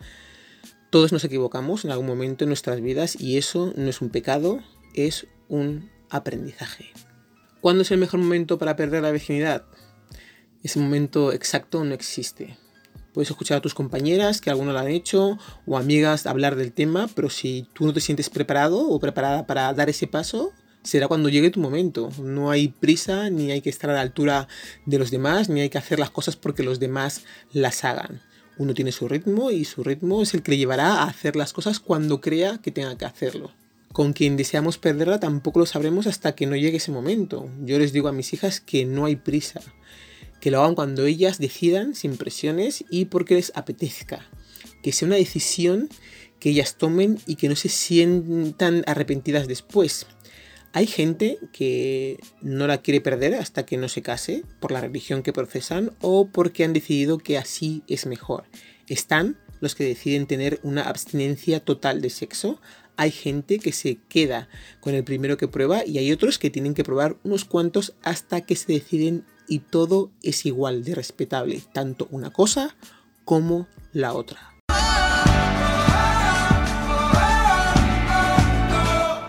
Todos 0.91 1.13
nos 1.13 1.25
equivocamos 1.25 1.85
en 1.85 1.91
algún 1.91 2.07
momento 2.07 2.45
en 2.45 2.49
nuestras 2.49 2.81
vidas 2.81 3.21
y 3.21 3.37
eso 3.37 3.73
no 3.77 3.89
es 3.89 4.01
un 4.01 4.11
pecado, 4.11 4.61
es 4.95 5.27
un 5.49 5.91
aprendizaje. 6.11 6.91
¿Cuándo 7.61 7.83
es 7.83 7.91
el 7.91 7.99
mejor 7.99 8.21
momento 8.21 8.59
para 8.59 8.77
perder 8.77 9.03
la 9.03 9.11
virginidad? 9.11 9.65
Ese 10.63 10.81
momento 10.81 11.33
exacto 11.33 11.85
no 11.85 11.95
existe. 11.95 12.57
Puedes 13.13 13.31
escuchar 13.31 13.59
a 13.59 13.61
tus 13.61 13.75
compañeras 13.75 14.41
que 14.41 14.49
algunos 14.49 14.73
lo 14.73 14.81
han 14.81 14.89
hecho 14.89 15.39
o 15.67 15.77
amigas 15.77 16.27
hablar 16.27 16.57
del 16.57 16.73
tema, 16.73 17.09
pero 17.15 17.29
si 17.29 17.69
tú 17.75 17.85
no 17.85 17.93
te 17.93 18.01
sientes 18.01 18.31
preparado 18.31 18.89
o 18.89 18.99
preparada 18.99 19.47
para 19.47 19.73
dar 19.75 19.91
ese 19.91 20.07
paso, 20.07 20.53
será 20.83 21.09
cuando 21.09 21.29
llegue 21.29 21.51
tu 21.51 21.61
momento. 21.61 22.11
No 22.23 22.51
hay 22.51 22.69
prisa, 22.69 23.31
ni 23.31 23.51
hay 23.51 23.61
que 23.61 23.71
estar 23.71 23.91
a 23.91 23.95
la 23.95 24.01
altura 24.01 24.49
de 24.87 24.99
los 24.99 25.11
demás, 25.11 25.49
ni 25.49 25.61
hay 25.61 25.69
que 25.69 25.79
hacer 25.79 25.99
las 25.99 26.11
cosas 26.11 26.37
porque 26.37 26.63
los 26.63 26.81
demás 26.81 27.23
las 27.53 27.85
hagan. 27.85 28.21
Uno 28.59 28.75
tiene 28.75 28.93
su 28.93 29.09
ritmo 29.09 29.51
y 29.51 29.65
su 29.65 29.83
ritmo 29.83 30.23
es 30.23 30.35
el 30.35 30.43
que 30.43 30.53
le 30.53 30.59
llevará 30.59 30.95
a 30.95 31.05
hacer 31.05 31.37
las 31.37 31.53
cosas 31.53 31.81
cuando 31.81 32.21
crea 32.21 32.59
que 32.59 32.71
tenga 32.71 32.97
que 32.99 33.05
hacerlo. 33.05 33.53
Con 33.93 34.13
quien 34.13 34.37
deseamos 34.37 34.79
perderla 34.79 35.21
tampoco 35.21 35.61
lo 35.61 35.67
sabremos 35.67 36.07
hasta 36.07 36.35
que 36.35 36.47
no 36.47 36.57
llegue 36.57 36.79
ese 36.79 36.93
momento. 36.93 37.51
Yo 37.63 37.79
les 37.79 37.93
digo 37.93 38.09
a 38.09 38.13
mis 38.13 38.33
hijas 38.33 38.61
que 38.61 38.85
no 38.85 39.05
hay 39.05 39.17
prisa, 39.17 39.61
que 40.41 40.51
lo 40.51 40.61
hagan 40.61 40.75
cuando 40.75 41.05
ellas 41.07 41.39
decidan, 41.39 41.95
sin 41.95 42.17
presiones 42.17 42.85
y 42.91 43.07
porque 43.07 43.35
les 43.35 43.53
apetezca. 43.55 44.29
Que 44.83 44.93
sea 44.93 45.07
una 45.07 45.17
decisión 45.17 45.89
que 46.41 46.51
ellas 46.51 46.77
tomen 46.77 47.21
y 47.27 47.37
que 47.37 47.49
no 47.49 47.55
se 47.57 47.69
sientan 47.69 48.83
arrepentidas 48.87 49.47
después. 49.47 50.07
Hay 50.75 50.87
gente 50.87 51.39
que 51.53 52.19
no 52.41 52.67
la 52.67 52.79
quiere 52.79 53.03
perder 53.03 53.35
hasta 53.35 53.67
que 53.67 53.77
no 53.77 53.89
se 53.89 54.01
case 54.01 54.43
por 54.59 54.73
la 54.73 54.81
religión 54.81 55.23
que 55.23 55.35
procesan 55.35 55.93
o 56.01 56.29
porque 56.29 56.65
han 56.65 56.73
decidido 56.73 57.19
que 57.19 57.37
así 57.37 57.83
es 57.89 58.07
mejor. 58.07 58.45
Están 58.89 59.37
los 59.61 59.75
que 59.75 59.85
deciden 59.85 60.27
tener 60.27 60.61
una 60.63 60.85
abstinencia 60.85 61.61
total 61.61 62.01
de 62.01 62.09
sexo. 62.09 62.59
Hay 62.97 63.11
gente 63.11 63.59
que 63.59 63.73
se 63.73 63.99
queda 64.09 64.49
con 64.81 64.95
el 64.95 65.05
primero 65.05 65.37
que 65.37 65.47
prueba 65.47 65.85
y 65.85 65.99
hay 65.99 66.11
otros 66.11 66.39
que 66.39 66.49
tienen 66.49 66.73
que 66.73 66.85
probar 66.85 67.19
unos 67.23 67.45
cuantos 67.45 67.93
hasta 68.03 68.41
que 68.41 68.57
se 68.57 68.73
deciden 68.73 69.27
y 69.49 69.59
todo 69.59 70.11
es 70.23 70.47
igual 70.47 70.85
de 70.85 70.95
respetable, 70.95 71.63
tanto 71.75 72.09
una 72.11 72.31
cosa 72.31 72.75
como 73.27 73.69
la 73.93 74.15
otra. 74.15 74.53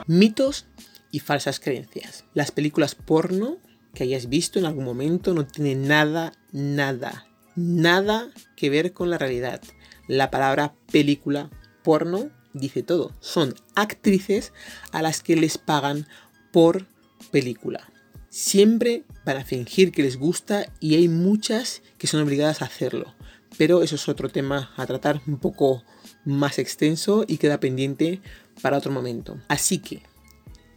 Mitos 0.08 0.66
y 1.14 1.20
falsas 1.20 1.60
creencias. 1.60 2.26
Las 2.34 2.52
películas 2.52 2.96
porno 2.96 3.60
que 3.94 4.04
hayas 4.04 4.28
visto 4.28 4.58
en 4.58 4.66
algún 4.66 4.84
momento 4.84 5.36
no 5.36 5.46
tienen 5.46 5.88
nada, 5.88 6.34
nada, 6.52 7.28
nada 7.56 8.32
que 8.58 8.72
ver 8.72 8.94
con 8.94 9.12
la 9.12 9.20
realidad. 9.20 9.62
La 10.08 10.32
palabra 10.32 10.74
película 10.92 11.52
porno 11.84 12.32
dice 12.54 12.82
todo. 12.82 13.16
Son 13.20 13.54
actrices 13.76 14.54
a 14.92 15.04
las 15.04 15.22
que 15.22 15.36
les 15.36 15.60
pagan 15.60 16.08
por 16.52 16.88
película. 17.32 17.88
Siempre 18.30 19.04
van 19.24 19.38
a 19.38 19.46
fingir 19.46 19.92
que 19.92 20.02
les 20.02 20.18
gusta 20.18 20.66
y 20.80 20.96
hay 20.96 21.10
muchas 21.10 21.84
que 22.00 22.08
son 22.08 22.22
obligadas 22.22 22.64
a 22.64 22.66
hacerlo. 22.66 23.14
Pero 23.60 23.84
eso 23.84 23.96
es 23.96 24.10
otro 24.10 24.30
tema 24.30 24.74
a 24.78 24.88
tratar 24.88 25.22
un 25.28 25.38
poco 25.38 25.84
más 26.26 26.58
extenso 26.58 27.24
y 27.28 27.38
queda 27.38 27.60
pendiente 27.60 28.20
para 28.64 28.80
otro 28.80 28.92
momento. 28.92 29.40
Así 29.48 29.78
que 29.78 30.02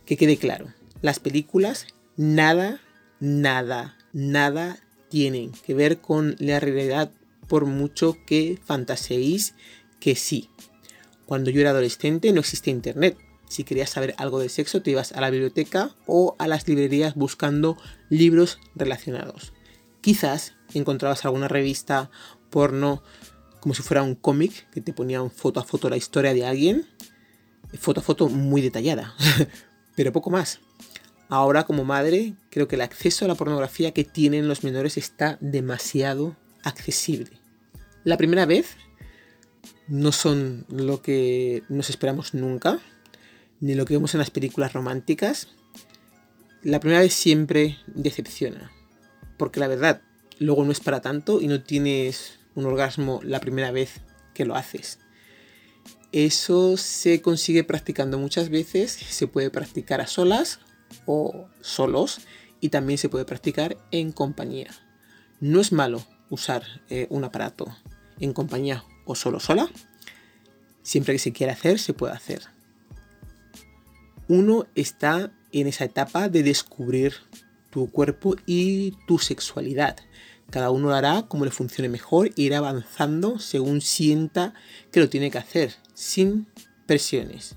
que 0.07 0.17
quede 0.17 0.39
claro, 0.39 0.73
las 1.03 1.21
películas 1.21 1.87
nada, 2.17 2.81
nada, 3.21 3.99
nada 4.13 4.79
tienen 5.09 5.53
que 5.53 5.75
ver 5.75 6.01
con 6.01 6.37
la 6.39 6.61
realidad 6.61 7.13
por 7.49 7.67
mucho 7.67 8.17
que 8.27 8.59
fantaseéis 8.65 9.55
que 10.01 10.17
sí. 10.17 10.51
Cuando 11.27 11.51
yo 11.51 11.61
era 11.61 11.71
adolescente 11.71 12.33
no 12.33 12.41
existía 12.41 12.73
internet. 12.73 13.19
Si 13.49 13.63
querías 13.63 13.91
saber 13.91 14.15
algo 14.19 14.41
de 14.41 14.49
sexo 14.49 14.83
te 14.83 14.91
ibas 14.91 15.13
a 15.13 15.21
la 15.21 15.31
biblioteca 15.31 15.95
o 16.07 16.35
a 16.39 16.49
las 16.49 16.67
librerías 16.67 17.15
buscando 17.15 17.77
libros 18.09 18.59
relacionados. 18.75 19.53
Quizás 20.01 20.55
encontrabas 20.75 21.25
alguna 21.25 21.49
revista 21.49 22.11
porno 22.51 23.03
como 23.61 23.75
si 23.75 23.83
fuera 23.83 24.03
un 24.03 24.15
cómic 24.15 24.69
que 24.71 24.81
te 24.81 24.93
ponía 24.93 25.29
foto 25.29 25.61
a 25.61 25.65
foto 25.65 25.91
la 25.91 25.97
historia 25.97 26.35
de 26.35 26.47
alguien. 26.47 26.87
Foto 27.79 28.01
a 28.01 28.03
foto 28.03 28.29
muy 28.29 28.63
detallada. 28.63 29.15
pero 29.97 30.13
poco 30.13 30.31
más. 30.31 30.61
Ahora 31.29 31.65
como 31.65 31.85
madre 31.85 32.35
creo 32.51 32.69
que 32.69 32.77
el 32.77 32.83
acceso 32.83 33.25
a 33.25 33.29
la 33.29 33.35
pornografía 33.35 33.93
que 33.93 34.05
tienen 34.05 34.47
los 34.47 34.63
menores 34.63 34.97
está 34.97 35.39
demasiado 35.41 36.37
accesible. 36.63 37.41
La 38.05 38.17
primera 38.17 38.47
vez 38.47 38.77
no 39.89 40.13
son 40.13 40.65
lo 40.69 41.03
que 41.03 41.65
nos 41.69 41.91
esperamos 41.91 42.35
nunca, 42.35 42.79
ni 43.61 43.75
lo 43.75 43.85
que 43.85 43.95
vemos 43.95 44.15
en 44.15 44.19
las 44.19 44.31
películas 44.31 44.73
románticas. 44.73 45.49
La 46.63 46.79
primera 46.79 47.01
vez 47.01 47.15
siempre 47.15 47.79
decepciona, 47.87 48.71
porque 49.37 49.61
la 49.61 49.69
verdad 49.69 50.03
luego 50.39 50.65
no 50.65 50.73
es 50.73 50.81
para 50.81 51.01
tanto 51.01 51.41
y 51.41 51.49
no 51.49 51.63
tienes 51.63 52.39
un 52.55 52.67
orgasmo 52.67 53.21
la 53.25 53.41
primera 53.41 53.71
vez 53.71 54.01
que 54.35 54.45
lo 54.45 54.55
haces. 54.55 54.99
Eso 56.17 56.79
se 56.79 57.21
consigue 57.21 57.63
practicando 57.63 58.19
muchas 58.19 58.49
veces, 58.49 58.91
se 58.93 59.27
puede 59.27 59.51
practicar 59.51 60.01
a 60.01 60.07
solas 60.07 60.61
o 61.05 61.47
solos 61.61 62.21
y 62.59 62.71
también 62.71 62.97
se 62.97 63.11
puede 63.11 63.27
practicar 63.27 63.77
en 63.91 64.13
compañía. 64.13 64.71
No 65.41 65.61
es 65.61 65.73
malo 65.73 66.03
usar 66.31 66.63
eh, 66.89 67.07
un 67.11 67.25
aparato 67.25 67.67
en 68.19 68.33
compañía 68.33 68.83
o 69.05 69.15
solo 69.15 69.41
sola. 69.41 69.69
Siempre 70.83 71.13
que 71.13 71.19
se 71.19 71.35
quiera 71.35 71.53
hacer, 71.53 71.79
se 71.79 71.93
puede 71.93 72.15
hacer. 72.15 72.41
Uno 74.27 74.65
está 74.75 75.35
en 75.53 75.67
esa 75.67 75.85
etapa 75.85 76.31
de 76.31 76.43
descubrir 76.43 77.13
tu 77.69 77.91
cuerpo 77.91 78.37
y 78.47 78.95
tu 79.07 79.19
sexualidad. 79.19 79.99
Cada 80.49 80.71
uno 80.71 80.89
lo 80.89 80.95
hará 80.95 81.27
como 81.29 81.45
le 81.45 81.51
funcione 81.51 81.91
mejor 81.91 82.29
e 82.29 82.33
irá 82.37 82.57
avanzando 82.57 83.39
según 83.39 83.83
sienta 83.83 84.55
que 84.91 85.01
lo 85.01 85.11
tiene 85.11 85.31
que 85.31 85.37
hacer, 85.37 85.77
sin 85.97 86.47
presiones. 86.87 87.57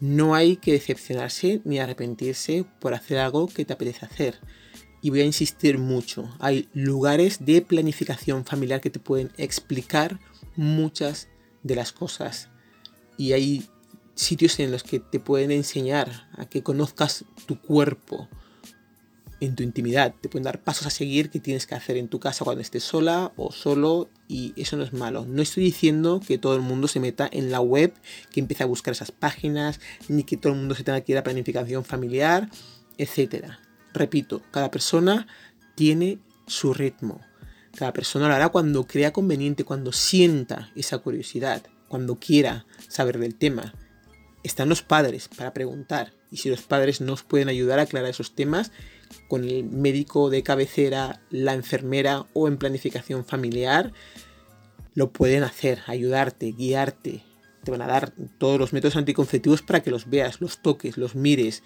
No 0.00 0.34
hay 0.34 0.56
que 0.56 0.72
decepcionarse 0.72 1.60
ni 1.64 1.78
arrepentirse 1.78 2.64
por 2.80 2.94
hacer 2.94 3.18
algo 3.18 3.48
que 3.48 3.64
te 3.64 3.72
apetece 3.72 4.06
hacer. 4.06 4.38
Y 5.02 5.10
voy 5.10 5.20
a 5.20 5.24
insistir 5.24 5.78
mucho, 5.78 6.32
hay 6.38 6.68
lugares 6.72 7.44
de 7.44 7.60
planificación 7.60 8.44
familiar 8.44 8.80
que 8.80 8.90
te 8.90 9.00
pueden 9.00 9.32
explicar 9.36 10.20
muchas 10.54 11.28
de 11.64 11.74
las 11.74 11.92
cosas. 11.92 12.48
Y 13.18 13.32
hay 13.32 13.68
sitios 14.14 14.60
en 14.60 14.70
los 14.70 14.84
que 14.84 15.00
te 15.00 15.18
pueden 15.18 15.50
enseñar 15.50 16.28
a 16.36 16.46
que 16.46 16.62
conozcas 16.62 17.24
tu 17.46 17.60
cuerpo, 17.60 18.28
en 19.42 19.56
tu 19.56 19.64
intimidad. 19.64 20.14
Te 20.20 20.28
pueden 20.28 20.44
dar 20.44 20.62
pasos 20.62 20.86
a 20.86 20.90
seguir 20.90 21.28
que 21.28 21.40
tienes 21.40 21.66
que 21.66 21.74
hacer 21.74 21.96
en 21.96 22.06
tu 22.06 22.20
casa 22.20 22.44
cuando 22.44 22.62
estés 22.62 22.84
sola 22.84 23.32
o 23.36 23.50
solo 23.50 24.08
y 24.28 24.52
eso 24.56 24.76
no 24.76 24.84
es 24.84 24.92
malo. 24.92 25.26
No 25.26 25.42
estoy 25.42 25.64
diciendo 25.64 26.20
que 26.24 26.38
todo 26.38 26.54
el 26.54 26.62
mundo 26.62 26.86
se 26.86 27.00
meta 27.00 27.28
en 27.30 27.50
la 27.50 27.60
web, 27.60 27.92
que 28.30 28.38
empiece 28.38 28.62
a 28.62 28.66
buscar 28.66 28.92
esas 28.92 29.10
páginas, 29.10 29.80
ni 30.08 30.22
que 30.22 30.36
todo 30.36 30.52
el 30.52 30.60
mundo 30.60 30.76
se 30.76 30.84
tenga 30.84 31.00
que 31.00 31.10
ir 31.10 31.18
a 31.18 31.24
planificación 31.24 31.84
familiar, 31.84 32.48
etc. 32.98 33.46
Repito, 33.92 34.42
cada 34.52 34.70
persona 34.70 35.26
tiene 35.74 36.20
su 36.46 36.72
ritmo. 36.72 37.20
Cada 37.74 37.92
persona 37.92 38.28
lo 38.28 38.34
hará 38.34 38.50
cuando 38.50 38.86
crea 38.86 39.12
conveniente, 39.12 39.64
cuando 39.64 39.90
sienta 39.90 40.70
esa 40.76 40.98
curiosidad, 40.98 41.64
cuando 41.88 42.20
quiera 42.20 42.64
saber 42.86 43.18
del 43.18 43.34
tema. 43.34 43.74
Están 44.44 44.68
los 44.68 44.82
padres 44.82 45.28
para 45.36 45.52
preguntar 45.52 46.12
y 46.32 46.38
si 46.38 46.48
los 46.48 46.62
padres 46.62 47.00
nos 47.00 47.22
pueden 47.22 47.48
ayudar 47.48 47.78
a 47.78 47.82
aclarar 47.82 48.10
esos 48.10 48.34
temas, 48.34 48.72
con 49.28 49.44
el 49.44 49.64
médico 49.64 50.30
de 50.30 50.42
cabecera, 50.42 51.20
la 51.30 51.52
enfermera 51.52 52.26
o 52.32 52.48
en 52.48 52.56
planificación 52.56 53.24
familiar, 53.24 53.92
lo 54.94 55.12
pueden 55.12 55.44
hacer, 55.44 55.80
ayudarte, 55.86 56.52
guiarte. 56.52 57.22
Te 57.62 57.70
van 57.70 57.82
a 57.82 57.86
dar 57.86 58.12
todos 58.38 58.58
los 58.58 58.72
métodos 58.72 58.96
anticonceptivos 58.96 59.62
para 59.62 59.82
que 59.82 59.90
los 59.90 60.08
veas, 60.08 60.40
los 60.40 60.62
toques, 60.62 60.96
los 60.96 61.14
mires, 61.14 61.62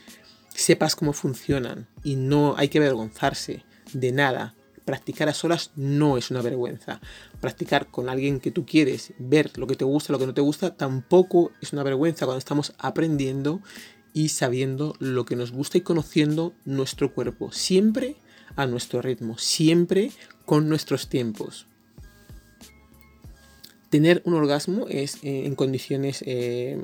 sepas 0.55 0.97
cómo 0.97 1.13
funcionan 1.13 1.89
y 2.03 2.17
no 2.17 2.55
hay 2.57 2.69
que 2.69 2.79
avergonzarse 2.79 3.65
de 3.93 4.13
nada. 4.13 4.55
Practicar 4.85 5.29
a 5.29 5.35
solas 5.35 5.73
no 5.75 6.17
es 6.17 6.31
una 6.31 6.43
vergüenza. 6.43 7.01
Practicar 7.41 7.89
con 7.89 8.09
alguien 8.09 8.39
que 8.39 8.53
tú 8.53 8.65
quieres, 8.65 9.15
ver 9.19 9.51
lo 9.59 9.67
que 9.67 9.75
te 9.75 9.85
gusta, 9.85 10.13
lo 10.13 10.19
que 10.19 10.27
no 10.27 10.35
te 10.35 10.41
gusta, 10.41 10.77
tampoco 10.77 11.51
es 11.61 11.73
una 11.73 11.83
vergüenza 11.83 12.25
cuando 12.25 12.39
estamos 12.39 12.73
aprendiendo 12.79 13.63
y 14.17 14.31
sabiendo 14.31 14.97
lo 14.99 15.27
que 15.27 15.37
nos 15.37 15.53
gusta 15.53 15.77
y 15.77 15.83
conociendo 15.83 16.55
nuestro 16.65 17.13
cuerpo. 17.13 17.53
Siempre 17.53 18.17
a 18.57 18.67
nuestro 18.67 19.03
ritmo, 19.03 19.37
siempre 19.37 20.11
con 20.47 20.69
nuestros 20.69 21.09
tiempos 21.09 21.67
tener 23.91 24.23
un 24.25 24.35
orgasmo 24.35 24.87
es 24.89 25.17
eh, 25.23 25.47
en 25.47 25.55
condiciones 25.55 26.23
eh, 26.27 26.79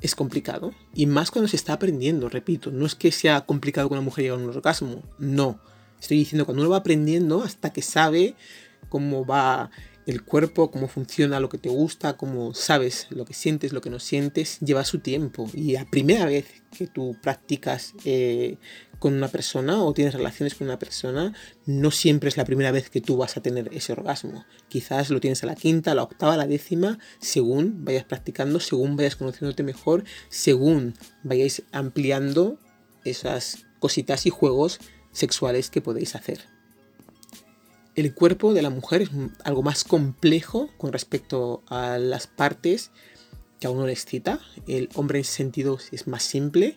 es 0.00 0.14
complicado 0.14 0.72
y 0.94 1.06
más 1.06 1.30
cuando 1.30 1.48
se 1.48 1.56
está 1.56 1.74
aprendiendo, 1.74 2.28
repito, 2.28 2.70
no 2.70 2.86
es 2.86 2.94
que 2.94 3.12
sea 3.12 3.42
complicado 3.42 3.88
que 3.88 3.94
una 3.94 4.02
mujer 4.02 4.24
llegue 4.24 4.34
a 4.34 4.38
un 4.38 4.48
orgasmo, 4.48 5.02
no. 5.18 5.60
Estoy 6.00 6.18
diciendo 6.18 6.46
cuando 6.46 6.62
uno 6.62 6.70
va 6.70 6.78
aprendiendo 6.78 7.42
hasta 7.42 7.72
que 7.72 7.82
sabe 7.82 8.34
cómo 8.88 9.26
va 9.26 9.70
el 10.10 10.22
cuerpo, 10.22 10.70
cómo 10.70 10.88
funciona 10.88 11.40
lo 11.40 11.48
que 11.48 11.58
te 11.58 11.68
gusta, 11.68 12.16
cómo 12.16 12.52
sabes 12.54 13.06
lo 13.10 13.24
que 13.24 13.34
sientes, 13.34 13.72
lo 13.72 13.80
que 13.80 13.90
no 13.90 13.98
sientes, 13.98 14.58
lleva 14.60 14.84
su 14.84 14.98
tiempo. 14.98 15.48
Y 15.54 15.72
la 15.72 15.84
primera 15.84 16.26
vez 16.26 16.46
que 16.76 16.86
tú 16.86 17.16
practicas 17.22 17.94
eh, 18.04 18.58
con 18.98 19.14
una 19.14 19.28
persona 19.28 19.82
o 19.82 19.92
tienes 19.94 20.14
relaciones 20.14 20.54
con 20.54 20.66
una 20.66 20.78
persona, 20.78 21.32
no 21.64 21.90
siempre 21.90 22.28
es 22.28 22.36
la 22.36 22.44
primera 22.44 22.72
vez 22.72 22.90
que 22.90 23.00
tú 23.00 23.16
vas 23.16 23.36
a 23.36 23.42
tener 23.42 23.70
ese 23.72 23.92
orgasmo. 23.92 24.44
Quizás 24.68 25.10
lo 25.10 25.20
tienes 25.20 25.42
a 25.42 25.46
la 25.46 25.54
quinta, 25.54 25.92
a 25.92 25.94
la 25.94 26.02
octava, 26.02 26.34
a 26.34 26.36
la 26.36 26.46
décima, 26.46 26.98
según 27.20 27.84
vayas 27.84 28.04
practicando, 28.04 28.60
según 28.60 28.96
vayas 28.96 29.16
conociéndote 29.16 29.62
mejor, 29.62 30.04
según 30.28 30.94
vayáis 31.22 31.62
ampliando 31.72 32.58
esas 33.04 33.66
cositas 33.78 34.26
y 34.26 34.30
juegos 34.30 34.80
sexuales 35.12 35.70
que 35.70 35.80
podéis 35.80 36.14
hacer 36.14 36.49
el 38.00 38.14
cuerpo 38.14 38.54
de 38.54 38.62
la 38.62 38.70
mujer 38.70 39.02
es 39.02 39.10
algo 39.44 39.62
más 39.62 39.84
complejo 39.84 40.70
con 40.76 40.92
respecto 40.92 41.62
a 41.68 41.98
las 41.98 42.26
partes 42.26 42.90
que 43.60 43.66
a 43.66 43.70
uno 43.70 43.86
le 43.86 43.92
excita. 43.92 44.40
El 44.66 44.88
hombre 44.94 45.18
en 45.18 45.24
sentido 45.24 45.78
es 45.92 46.06
más 46.06 46.22
simple. 46.22 46.76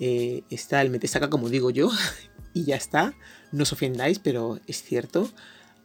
Eh, 0.00 0.42
está 0.50 0.82
el 0.82 0.90
mete 0.90 1.06
saca 1.06 1.30
como 1.30 1.48
digo 1.48 1.70
yo 1.70 1.90
y 2.54 2.64
ya 2.64 2.76
está. 2.76 3.14
No 3.52 3.62
os 3.62 3.72
ofendáis, 3.72 4.18
pero 4.18 4.58
es 4.66 4.82
cierto. 4.82 5.30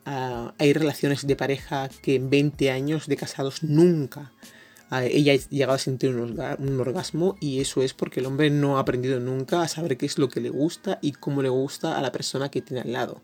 Ah, 0.05 0.53
hay 0.57 0.73
relaciones 0.73 1.27
de 1.27 1.35
pareja 1.35 1.89
que 2.01 2.15
en 2.15 2.29
20 2.29 2.71
años 2.71 3.05
de 3.05 3.15
casados 3.15 3.61
nunca 3.61 4.31
ah, 4.89 5.05
ella 5.05 5.33
ha 5.33 5.49
llegado 5.49 5.73
a 5.73 5.77
sentir 5.77 6.15
un, 6.15 6.79
orgasmo 6.79 7.35
y 7.39 7.59
eso 7.59 7.83
es 7.83 7.93
porque 7.93 8.21
el 8.21 8.25
hombre 8.25 8.49
no 8.49 8.77
ha 8.77 8.81
aprendido 8.81 9.19
nunca 9.19 9.61
a 9.61 9.67
saber 9.67 9.97
qué 9.97 10.07
es 10.07 10.17
lo 10.17 10.29
que 10.29 10.41
le 10.41 10.49
gusta 10.49 10.97
y 11.01 11.11
cómo 11.11 11.43
le 11.43 11.49
gusta 11.49 11.97
a 11.97 12.01
la 12.01 12.11
persona 12.11 12.49
que 12.49 12.61
tiene 12.61 12.81
al 12.81 12.93
lado. 12.93 13.21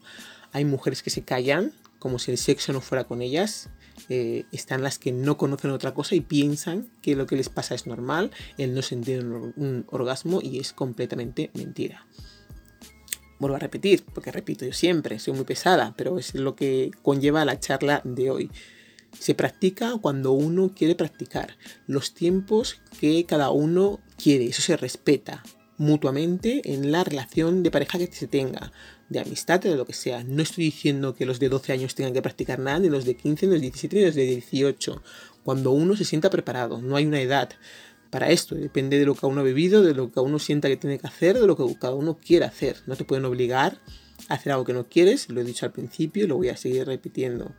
Hay 0.56 0.64
mujeres 0.64 1.04
que 1.04 1.10
se 1.10 1.26
callan 1.26 1.74
como 2.00 2.18
si 2.18 2.32
el 2.32 2.38
sexo 2.38 2.72
no 2.72 2.80
fuera 2.80 3.04
con 3.04 3.22
ellas. 3.22 3.68
Eh, 4.08 4.46
están 4.54 4.84
las 4.84 4.98
que 4.98 5.12
no 5.12 5.36
conocen 5.36 5.72
otra 5.72 5.94
cosa 5.94 6.16
y 6.16 6.22
piensan 6.22 6.88
que 7.02 7.18
lo 7.18 7.26
que 7.26 7.36
les 7.36 7.50
pasa 7.50 7.76
es 7.76 7.88
normal, 7.88 8.32
el 8.58 8.74
no 8.74 8.82
sentir 8.82 9.26
un, 9.26 9.86
orgasmo 9.90 10.40
y 10.42 10.60
es 10.60 10.72
completamente 10.72 11.52
mentira. 11.56 12.08
Vuelvo 13.38 13.58
a 13.58 13.60
repetir, 13.60 14.06
porque 14.14 14.32
repito 14.32 14.66
yo 14.66 14.72
siempre, 14.72 15.20
soy 15.20 15.34
muy 15.34 15.44
pesada, 15.44 15.94
pero 15.98 16.18
es 16.18 16.34
lo 16.36 16.56
que 16.56 16.92
conlleva 17.02 17.44
la 17.44 17.60
charla 17.60 18.00
de 18.06 18.32
hoy. 18.32 18.50
Se 19.20 19.36
practica 19.36 19.98
cuando 20.02 20.32
uno 20.32 20.74
quiere 20.74 20.96
practicar, 20.96 21.58
los 21.86 22.14
tiempos 22.14 22.80
que 23.02 23.26
cada 23.26 23.50
uno 23.50 24.00
quiere, 24.18 24.46
eso 24.46 24.62
se 24.62 24.78
respeta 24.78 25.44
mutuamente 25.78 26.62
en 26.74 26.94
la 26.94 27.04
relación 27.04 27.62
de 27.62 27.72
pareja 27.72 27.98
que 27.98 28.08
se 28.08 28.28
tenga 28.28 28.72
de 29.10 29.20
amistad 29.20 29.66
o 29.66 29.70
de 29.70 29.76
lo 29.76 29.86
que 29.86 29.94
sea. 29.94 30.24
No 30.24 30.42
estoy 30.42 30.66
diciendo 30.66 31.14
que 31.16 31.26
los 31.26 31.40
de 31.40 31.50
12 31.50 31.74
años 31.74 31.96
tengan 31.96 32.14
que 32.14 32.22
practicar 32.22 32.60
nada, 32.60 32.80
ni 32.80 32.90
los 32.90 33.06
de 33.06 33.16
15, 33.16 33.48
ni 33.48 33.54
los 33.54 33.62
de 33.62 33.68
17, 33.68 33.96
ni 33.96 34.06
los 34.06 34.16
de 34.16 34.26
18. 34.26 35.02
Cuando 35.44 35.72
uno 35.72 35.96
se 35.96 36.06
sienta 36.06 36.30
preparado, 36.30 36.82
no 36.82 36.96
hay 36.96 37.06
una 37.06 37.22
edad 37.22 37.50
para 38.10 38.30
esto. 38.30 38.56
Depende 38.56 38.98
de 38.98 39.06
lo 39.06 39.16
que 39.16 39.26
uno 39.26 39.42
ha 39.42 39.44
vivido, 39.44 39.84
de 39.84 39.94
lo 39.94 40.12
que 40.12 40.20
uno 40.20 40.40
sienta 40.40 40.68
que 40.68 40.78
tiene 40.78 40.98
que 40.98 41.08
hacer, 41.08 41.40
de 41.40 41.48
lo 41.48 41.56
que 41.56 41.76
cada 41.80 41.94
uno 41.94 42.18
quiera 42.18 42.48
hacer. 42.48 42.78
No 42.88 42.96
te 42.96 43.06
pueden 43.06 43.26
obligar 43.26 43.80
a 44.30 44.36
hacer 44.36 44.54
algo 44.54 44.66
que 44.66 44.74
no 44.74 44.88
quieres, 44.88 45.30
lo 45.30 45.42
he 45.42 45.44
dicho 45.44 45.66
al 45.66 45.72
principio 45.72 46.24
y 46.24 46.28
lo 46.28 46.38
voy 46.38 46.50
a 46.50 46.58
seguir 46.58 46.86
repitiendo. 46.86 47.54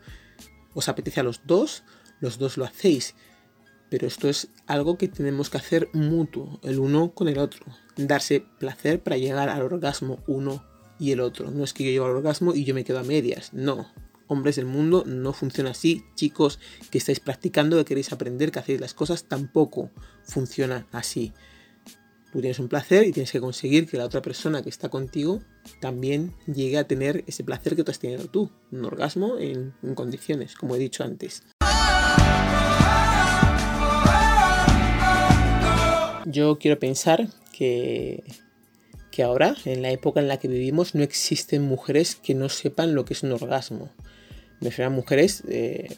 Os 0.75 0.89
apetece 0.89 1.21
a 1.21 1.23
los 1.23 1.43
dos, 1.47 1.85
los 2.21 2.39
dos 2.39 2.57
lo 2.57 2.65
hacéis. 2.65 3.15
Pero 3.89 4.09
esto 4.09 4.29
es 4.29 4.49
algo 4.67 4.99
que 4.99 5.07
tenemos 5.07 5.49
que 5.49 5.59
hacer 5.59 5.89
mutuo, 5.93 6.59
el 6.65 6.81
uno 6.81 7.13
con 7.13 7.29
el 7.29 7.39
otro. 7.39 7.67
Darse 7.97 8.45
placer 8.59 9.01
para 9.01 9.17
llegar 9.17 9.49
al 9.49 9.63
orgasmo 9.63 10.25
uno 10.27 10.65
y 10.99 11.13
el 11.13 11.21
otro. 11.21 11.51
No 11.51 11.65
es 11.65 11.73
que 11.73 11.85
yo 11.85 11.91
llevo 11.91 12.07
al 12.07 12.13
orgasmo 12.13 12.55
y 12.55 12.65
yo 12.65 12.75
me 12.75 12.85
quedo 12.85 12.99
a 12.99 13.05
medias. 13.05 13.53
No. 13.53 13.87
Hombres 14.29 14.57
del 14.57 14.67
mundo 14.67 15.05
no 15.07 15.33
funciona 15.33 15.71
así. 15.71 16.05
Chicos 16.15 16.59
que 16.91 16.99
estáis 16.99 17.21
practicando, 17.21 17.77
que 17.77 17.85
queréis 17.85 18.13
aprender, 18.13 18.51
que 18.51 18.59
hacéis 18.59 18.81
las 18.81 18.95
cosas, 18.95 19.25
tampoco 19.25 19.91
funciona 20.25 20.87
así. 20.93 21.33
Tú 22.33 22.41
tienes 22.41 22.59
un 22.59 22.69
placer 22.69 23.07
y 23.07 23.13
tienes 23.13 23.31
que 23.31 23.41
conseguir 23.41 23.89
que 23.89 23.97
la 23.97 24.05
otra 24.05 24.21
persona 24.21 24.63
que 24.63 24.69
está 24.69 24.89
contigo 24.89 25.41
también 25.81 26.35
llegue 26.53 26.77
a 26.77 26.87
tener 26.87 27.25
ese 27.27 27.45
placer 27.45 27.77
que 27.77 27.85
tú 27.85 27.93
has 27.93 27.99
tenido 27.99 28.27
tú. 28.27 28.51
Un 28.73 28.85
orgasmo 28.85 29.39
en 29.39 29.73
condiciones, 29.95 30.55
como 30.55 30.75
he 30.75 30.79
dicho 30.79 31.05
antes. 31.05 31.45
Yo 36.27 36.59
quiero 36.59 36.79
pensar 36.81 37.29
que 37.53 38.25
que 39.17 39.23
ahora, 39.23 39.57
en 39.65 39.81
la 39.81 39.91
época 39.91 40.21
en 40.21 40.29
la 40.29 40.37
que 40.37 40.47
vivimos, 40.47 40.95
no 40.95 41.03
existen 41.03 41.63
mujeres 41.63 42.17
que 42.17 42.35
no 42.35 42.51
sepan 42.51 42.95
lo 42.95 43.07
que 43.07 43.15
es 43.15 43.23
un 43.23 43.33
orgasmo. 43.33 43.89
Me 44.61 44.69
refiero 44.69 44.89
a 44.89 44.95
mujeres, 44.95 45.43
eh, 45.49 45.89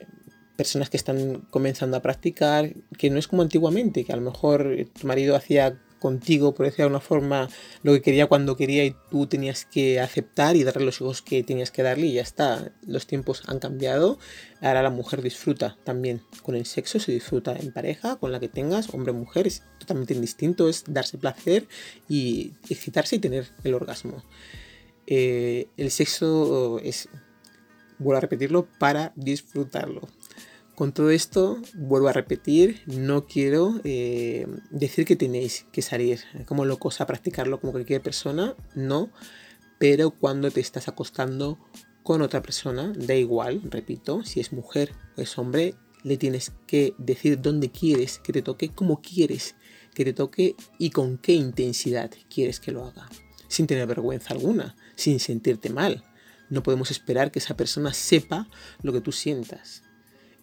personas 0.55 0.89
que 0.89 0.97
están 0.97 1.41
comenzando 1.51 1.97
a 1.97 2.01
practicar, 2.01 2.73
que 2.97 3.11
no 3.11 3.19
es 3.19 3.27
como 3.27 3.43
antiguamente, 3.43 4.05
que 4.05 4.13
a 4.13 4.17
lo 4.17 4.23
mejor 4.23 4.73
tu 4.97 5.09
marido 5.09 5.35
hacía 5.35 5.81
contigo, 5.99 6.55
por 6.55 6.67
decirlo 6.67 6.85
de 6.85 6.87
alguna 6.87 7.01
forma, 7.01 7.49
lo 7.83 7.93
que 7.93 8.03
quería 8.03 8.27
cuando 8.27 8.57
quería 8.57 8.85
y 8.85 8.95
tú 9.11 9.27
tenías 9.27 9.65
que 9.65 10.01
aceptar 10.01 10.57
y 10.57 10.65
darle 10.65 10.85
los 10.85 11.01
hijos 11.01 11.23
que 11.23 11.43
tenías 11.43 11.71
que 11.71 11.83
darle 11.83 12.07
y 12.07 12.15
ya 12.15 12.23
está. 12.23 12.73
Los 12.87 13.07
tiempos 13.07 13.43
han 13.47 13.59
cambiado. 13.59 14.19
Ahora 14.61 14.83
la 14.83 14.91
mujer 14.91 15.23
disfruta 15.23 15.77
también 15.85 16.23
con 16.43 16.55
el 16.55 16.67
sexo, 16.67 16.99
se 16.99 17.13
disfruta 17.13 17.57
en 17.57 17.73
pareja, 17.73 18.17
con 18.17 18.33
la 18.33 18.41
que 18.41 18.49
tengas, 18.49 18.93
hombre 18.93 19.13
o 19.13 19.15
mujer, 19.15 19.47
es 19.47 19.63
totalmente 19.79 20.15
indistinto, 20.15 20.69
es 20.69 20.85
darse 20.87 21.19
placer 21.19 21.69
y 22.09 22.55
excitarse 22.69 23.17
y 23.17 23.19
tener 23.19 23.49
el 23.65 23.75
orgasmo. 23.75 24.25
Eh, 25.07 25.69
el 25.77 25.91
sexo 25.91 26.81
es, 26.81 27.09
vuelvo 27.99 28.19
a 28.19 28.21
repetirlo, 28.21 28.69
para 28.79 29.13
disfrutarlo. 29.17 30.09
Con 30.79 30.93
todo 30.93 31.11
esto, 31.11 31.61
vuelvo 31.75 32.07
a 32.07 32.13
repetir, 32.13 32.83
no 32.87 33.27
quiero 33.27 33.81
eh, 33.83 34.47
decir 34.71 35.07
que 35.07 35.17
tenéis 35.17 35.67
que 35.73 35.83
salir. 35.83 36.21
Como 36.47 36.65
locos 36.65 37.01
a 37.01 37.07
practicarlo 37.09 37.61
como 37.61 37.73
cualquier 37.73 38.01
persona, 38.01 38.55
no, 38.77 39.11
pero 39.81 40.13
cuando 40.13 40.53
te 40.53 40.61
estás 40.61 40.87
acostando 40.87 41.59
con 42.05 42.23
otra 42.23 42.43
persona, 42.43 42.93
da 42.97 43.17
igual, 43.17 43.61
repito, 43.65 44.23
si 44.23 44.39
es 44.39 44.53
mujer 44.53 44.93
o 45.17 45.21
es 45.21 45.37
hombre, 45.37 45.75
le 46.05 46.17
tienes 46.17 46.53
que 46.69 46.95
decir 46.97 47.41
dónde 47.43 47.73
quieres 47.73 48.21
que 48.21 48.33
te 48.33 48.43
toque, 48.43 48.69
cómo 48.69 49.03
quieres 49.03 49.57
que 49.97 50.05
te 50.05 50.13
toque 50.13 50.55
y 50.79 50.91
con 50.91 51.19
qué 51.19 51.33
intensidad 51.33 52.13
quieres 52.33 52.61
que 52.61 52.71
lo 52.71 52.85
haga, 52.85 53.09
sin 53.49 53.67
tener 53.67 53.89
vergüenza 53.89 54.33
alguna, 54.33 54.77
sin 54.95 55.19
sentirte 55.19 55.71
mal. 55.71 56.05
No 56.51 56.63
podemos 56.63 56.93
esperar 56.93 57.33
que 57.33 57.41
esa 57.41 57.57
persona 57.57 57.93
sepa 57.93 58.49
lo 58.81 58.93
que 58.93 59.01
tú 59.01 59.11
sientas 59.11 59.83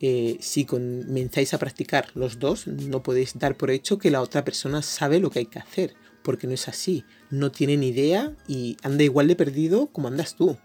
eh, 0.02 0.38
si 0.42 0.66
comenzáis 0.66 1.54
a 1.54 1.58
practicar 1.58 2.08
los 2.16 2.40
dos, 2.40 2.68
no 2.68 3.02
podéis 3.02 3.38
dar 3.40 3.56
por 3.56 3.72
hecho 3.72 3.98
que 3.98 4.12
la 4.12 4.22
otra 4.22 4.44
persona 4.44 4.82
sabe 4.82 5.20
lo 5.20 5.30
que 5.30 5.40
hay 5.40 5.46
que 5.46 5.60
hacer, 5.60 5.94
porque 6.22 6.48
no 6.48 6.54
es 6.54 6.68
así. 6.68 7.06
No 7.30 7.52
tiene 7.52 7.78
ni 7.78 7.90
idea 7.90 8.34
y 8.48 8.78
anda 8.84 9.04
igual 9.04 9.28
de 9.28 9.36
perdido 9.36 9.88
como 9.88 10.08
andas 10.08 10.36
tú. 10.36 10.58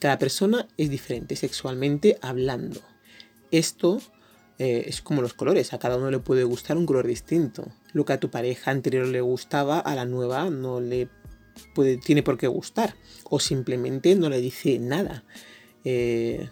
Cada 0.00 0.18
persona 0.18 0.68
es 0.76 0.90
diferente 0.90 1.36
sexualmente 1.36 2.18
hablando. 2.22 2.80
Esto 3.50 4.00
eh, 4.58 4.84
es 4.86 5.02
como 5.02 5.22
los 5.22 5.34
colores, 5.34 5.72
a 5.72 5.78
cada 5.78 5.96
uno 5.96 6.10
le 6.10 6.18
puede 6.18 6.44
gustar 6.44 6.76
un 6.76 6.86
color 6.86 7.06
distinto. 7.06 7.66
Lo 7.92 8.04
que 8.04 8.14
a 8.14 8.20
tu 8.20 8.30
pareja 8.30 8.70
anterior 8.70 9.06
le 9.06 9.20
gustaba, 9.20 9.80
a 9.80 9.94
la 9.94 10.06
nueva 10.06 10.48
no 10.50 10.80
le 10.80 11.08
puede, 11.74 11.98
tiene 11.98 12.22
por 12.22 12.38
qué 12.38 12.46
gustar. 12.46 12.94
O 13.24 13.38
simplemente 13.38 14.14
no 14.14 14.28
le 14.28 14.40
dice 14.40 14.78
nada. 14.78 15.24
Eh, 15.84 16.48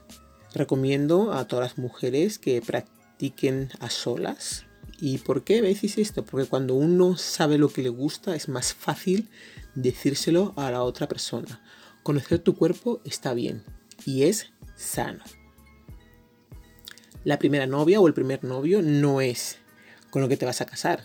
recomiendo 0.54 1.32
a 1.32 1.46
todas 1.46 1.70
las 1.70 1.78
mujeres 1.78 2.38
que 2.38 2.60
practiquen 2.60 3.70
a 3.80 3.90
solas. 3.90 4.66
¿Y 5.00 5.18
por 5.18 5.44
qué 5.44 5.62
decís 5.62 5.98
esto? 5.98 6.24
Porque 6.24 6.48
cuando 6.48 6.74
uno 6.74 7.16
sabe 7.16 7.58
lo 7.58 7.70
que 7.70 7.82
le 7.82 7.88
gusta 7.88 8.34
es 8.34 8.48
más 8.48 8.74
fácil 8.74 9.28
decírselo 9.74 10.52
a 10.56 10.70
la 10.70 10.82
otra 10.82 11.08
persona. 11.08 11.62
Conocer 12.02 12.38
tu 12.38 12.54
cuerpo 12.56 13.00
está 13.04 13.34
bien 13.34 13.64
y 14.04 14.24
es 14.24 14.52
sano. 14.76 15.22
La 17.24 17.38
primera 17.38 17.66
novia 17.66 18.00
o 18.00 18.06
el 18.06 18.14
primer 18.14 18.44
novio 18.44 18.80
no 18.82 19.20
es 19.20 19.58
con 20.10 20.22
lo 20.22 20.28
que 20.28 20.36
te 20.36 20.46
vas 20.46 20.60
a 20.60 20.66
casar. 20.66 21.04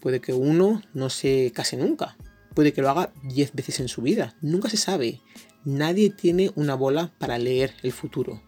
Puede 0.00 0.20
que 0.20 0.32
uno 0.32 0.82
no 0.92 1.10
se 1.10 1.52
case 1.54 1.76
nunca. 1.76 2.16
Puede 2.54 2.72
que 2.72 2.82
lo 2.82 2.90
haga 2.90 3.12
10 3.24 3.54
veces 3.54 3.80
en 3.80 3.88
su 3.88 4.02
vida. 4.02 4.36
Nunca 4.40 4.68
se 4.68 4.76
sabe. 4.76 5.20
Nadie 5.64 6.10
tiene 6.10 6.52
una 6.56 6.74
bola 6.74 7.12
para 7.18 7.38
leer 7.38 7.74
el 7.82 7.92
futuro. 7.92 8.42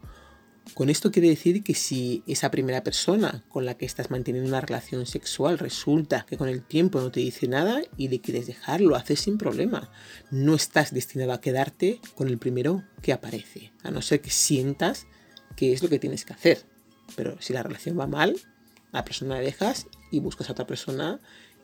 Con 0.75 0.91
esto 0.91 1.11
quiere 1.11 1.29
decir 1.29 1.63
que 1.63 1.75
si 1.75 2.23
esa 2.27 2.51
primera 2.51 2.83
persona 2.83 3.45
con 3.49 3.65
la 3.65 3.79
que 3.79 3.87
estás 3.87 4.11
manteniendo 4.11 4.49
una 4.49 4.61
relación 4.61 5.07
sexual 5.07 5.59
resulta 5.59 6.27
que 6.29 6.37
con 6.37 6.49
el 6.49 6.63
tiempo 6.63 7.01
no 7.01 7.11
te 7.11 7.21
dice 7.21 7.49
nada 7.49 7.81
y 7.97 8.09
le 8.09 8.21
quieres 8.21 8.47
dejar, 8.47 8.81
lo 8.81 8.97
haces 8.97 9.21
sin 9.21 9.39
problema. 9.39 9.91
No 10.31 10.55
estás 10.55 10.93
destinado 10.93 11.33
a 11.33 11.41
quedarte 11.41 12.01
con 12.15 12.29
el 12.29 12.39
primero 12.39 12.85
que 13.01 13.13
aparece, 13.13 13.73
a 13.85 13.91
no 13.91 14.03
ser 14.03 14.21
que 14.21 14.31
sientas 14.31 15.07
que 15.55 15.73
es 15.73 15.83
lo 15.83 15.89
que 15.89 15.99
tienes 15.99 16.25
que 16.25 16.35
hacer. 16.35 16.67
Pero 17.15 17.41
si 17.41 17.53
la 17.53 17.63
relación 17.63 17.99
va 17.99 18.07
mal, 18.07 18.37
la 18.93 19.05
persona 19.05 19.37
la 19.37 19.41
dejas 19.41 19.87
y 20.11 20.21
buscas 20.21 20.49
a 20.49 20.53
otra 20.53 20.67
persona 20.67 21.21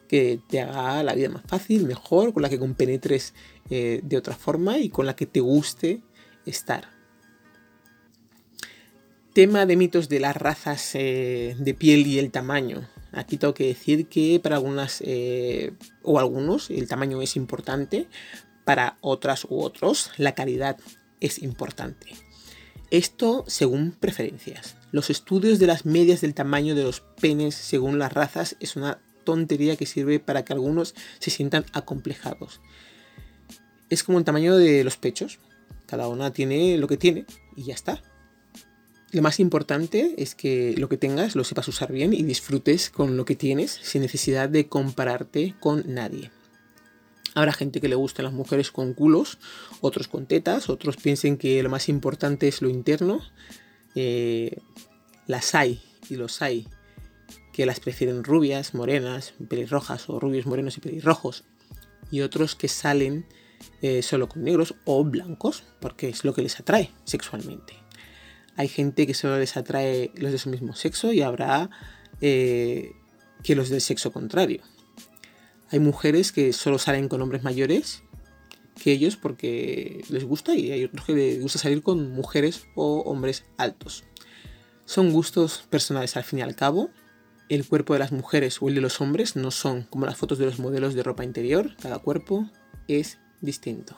que 0.09 0.41
te 0.49 0.61
haga 0.61 1.03
la 1.03 1.15
vida 1.15 1.29
más 1.29 1.43
fácil, 1.47 1.87
mejor, 1.87 2.33
con 2.33 2.43
la 2.43 2.49
que 2.49 2.59
compenetres 2.59 3.35
eh, 3.71 4.01
de 4.03 4.17
otra 4.17 4.35
forma 4.35 4.79
y 4.79 4.91
con 4.91 5.07
la 5.07 5.17
que 5.17 5.27
te 5.27 5.41
guste 5.41 6.03
estar. 6.47 7.02
Tema 9.33 9.65
de 9.65 9.77
mitos 9.77 10.11
de 10.11 10.21
las 10.21 10.37
razas 10.37 10.95
eh, 10.95 11.57
de 11.59 11.73
piel 11.73 12.07
y 12.07 12.19
el 12.19 12.31
tamaño. 12.31 12.87
Aquí 13.13 13.39
tengo 13.39 13.55
que 13.55 13.67
decir 13.67 14.07
que 14.07 14.39
para 14.41 14.57
algunas 14.57 15.03
eh, 15.07 15.73
o 16.03 16.19
algunos 16.19 16.69
el 16.71 16.87
tamaño 16.87 17.23
es 17.23 17.35
importante, 17.37 18.09
para 18.67 18.99
otras 19.01 19.47
u 19.47 19.63
otros 19.63 20.11
la 20.19 20.35
calidad 20.35 20.77
es 21.21 21.43
importante. 21.43 22.09
Esto 22.91 23.45
según 23.47 23.93
preferencias. 23.93 24.77
Los 24.91 25.09
estudios 25.09 25.59
de 25.59 25.67
las 25.67 25.87
medias 25.87 26.21
del 26.21 26.35
tamaño 26.35 26.75
de 26.75 26.83
los 26.83 27.01
penes 27.01 27.55
según 27.55 27.99
las 27.99 28.13
razas 28.13 28.57
es 28.61 28.77
una 28.77 28.99
tontería 29.25 29.77
que 29.77 29.87
sirve 29.87 30.21
para 30.21 30.45
que 30.45 30.53
algunos 30.53 30.95
se 31.21 31.31
sientan 31.31 31.65
acomplejados. 31.73 32.61
Es 33.89 34.03
como 34.03 34.19
el 34.19 34.27
tamaño 34.27 34.59
de 34.59 34.85
los 34.85 34.99
pechos. 34.99 35.39
Cada 35.87 36.09
una 36.09 36.35
tiene 36.35 36.77
lo 36.77 36.87
que 36.87 36.99
tiene 36.99 37.25
y 37.57 37.65
ya 37.65 37.73
está. 37.73 38.03
Lo 39.13 39.21
más 39.21 39.41
importante 39.41 40.15
es 40.17 40.35
que 40.35 40.75
lo 40.79 40.89
que 40.89 40.97
tengas 40.97 41.37
lo 41.37 41.45
sepas 41.45 41.69
usar 41.69 41.93
bien 41.93 42.15
y 42.15 42.23
disfrutes 42.23 42.89
con 42.89 43.19
lo 43.19 43.27
que 43.27 43.37
tienes 43.37 43.79
sin 43.83 44.01
necesidad 44.01 44.49
de 44.49 44.69
compararte 44.69 45.55
con 45.61 45.85
nadie. 45.87 46.31
Habrá 47.35 47.53
gente 47.53 47.83
que 47.83 47.89
le 47.89 47.95
gusten 47.95 48.25
las 48.25 48.33
mujeres 48.33 48.71
con 48.71 48.95
culos, 48.95 49.37
otros 49.83 50.09
con 50.09 50.25
tetas, 50.25 50.71
otros 50.71 50.97
piensen 50.97 51.37
que 51.37 51.63
lo 51.63 51.69
más 51.69 51.91
importante 51.91 52.49
es 52.49 52.63
lo 52.63 52.71
interno. 52.71 53.21
Eh, 53.95 54.57
las 55.27 55.55
hay 55.55 55.83
y 56.09 56.17
los 56.17 56.41
hay 56.41 56.67
que 57.53 57.67
las 57.67 57.81
prefieren 57.81 58.25
rubias, 58.25 58.73
morenas, 58.73 59.35
pelirrojas 59.47 60.09
o 60.09 60.21
rubios, 60.21 60.47
morenos 60.47 60.79
y 60.79 60.81
pelirrojos. 60.81 61.45
Y 62.11 62.23
otros 62.23 62.55
que 62.55 62.69
salen 62.69 63.27
eh, 63.83 64.01
solo 64.01 64.27
con 64.31 64.43
negros 64.43 64.75
o 64.87 65.05
blancos 65.05 65.65
porque 65.83 66.09
es 66.09 66.25
lo 66.25 66.33
que 66.33 66.41
les 66.41 66.59
atrae 66.59 66.91
sexualmente 67.05 67.82
hay 68.57 68.69
gente 68.69 69.07
que 69.07 69.15
solo 69.15 69.39
les 69.39 69.57
atrae 69.57 70.11
los 70.15 70.33
de 70.33 70.39
su 70.39 70.51
mismo 70.51 70.75
sexo 70.75 71.13
y 71.13 71.23
habrá 71.23 71.71
eh, 72.21 72.93
que 73.43 73.55
los 73.55 73.71
del 73.71 73.81
sexo 73.81 74.13
contrario. 74.13 74.63
Hay 75.71 75.81
mujeres 75.81 76.33
que 76.33 76.53
solo 76.53 76.79
salen 76.79 77.09
con 77.09 77.23
hombres 77.23 77.43
mayores 77.43 78.03
que 78.83 78.93
ellos 78.93 79.17
porque 79.17 80.05
les 80.09 80.25
gusta 80.25 80.55
y 80.55 80.71
hay 80.73 80.85
otros 80.85 81.07
que 81.07 81.15
les 81.15 81.41
gusta 81.41 81.59
salir 81.59 81.83
con 81.83 82.13
mujeres 82.13 82.67
o 82.75 83.01
hombres 83.01 83.45
altos. 83.57 84.05
Son 84.85 85.13
gustos 85.13 85.65
personales 85.71 86.17
al 86.17 86.25
fin 86.25 86.41
y 86.41 86.43
al 86.43 86.57
cabo. 86.57 86.91
El 87.49 87.67
cuerpo 87.67 87.93
de 87.93 88.01
las 88.01 88.13
mujeres 88.13 88.61
o 88.61 88.69
el 88.69 88.75
de 88.75 88.81
los 88.81 89.01
hombres 89.01 89.37
no 89.37 89.51
son 89.51 89.85
como 89.85 90.07
las 90.07 90.17
fotos 90.17 90.39
de 90.39 90.47
los 90.47 90.59
modelos 90.59 90.95
de 90.95 91.03
ropa 91.03 91.25
interior. 91.25 91.77
Cada 91.81 91.99
cuerpo 91.99 92.51
es 92.89 93.19
distinto. 93.41 93.97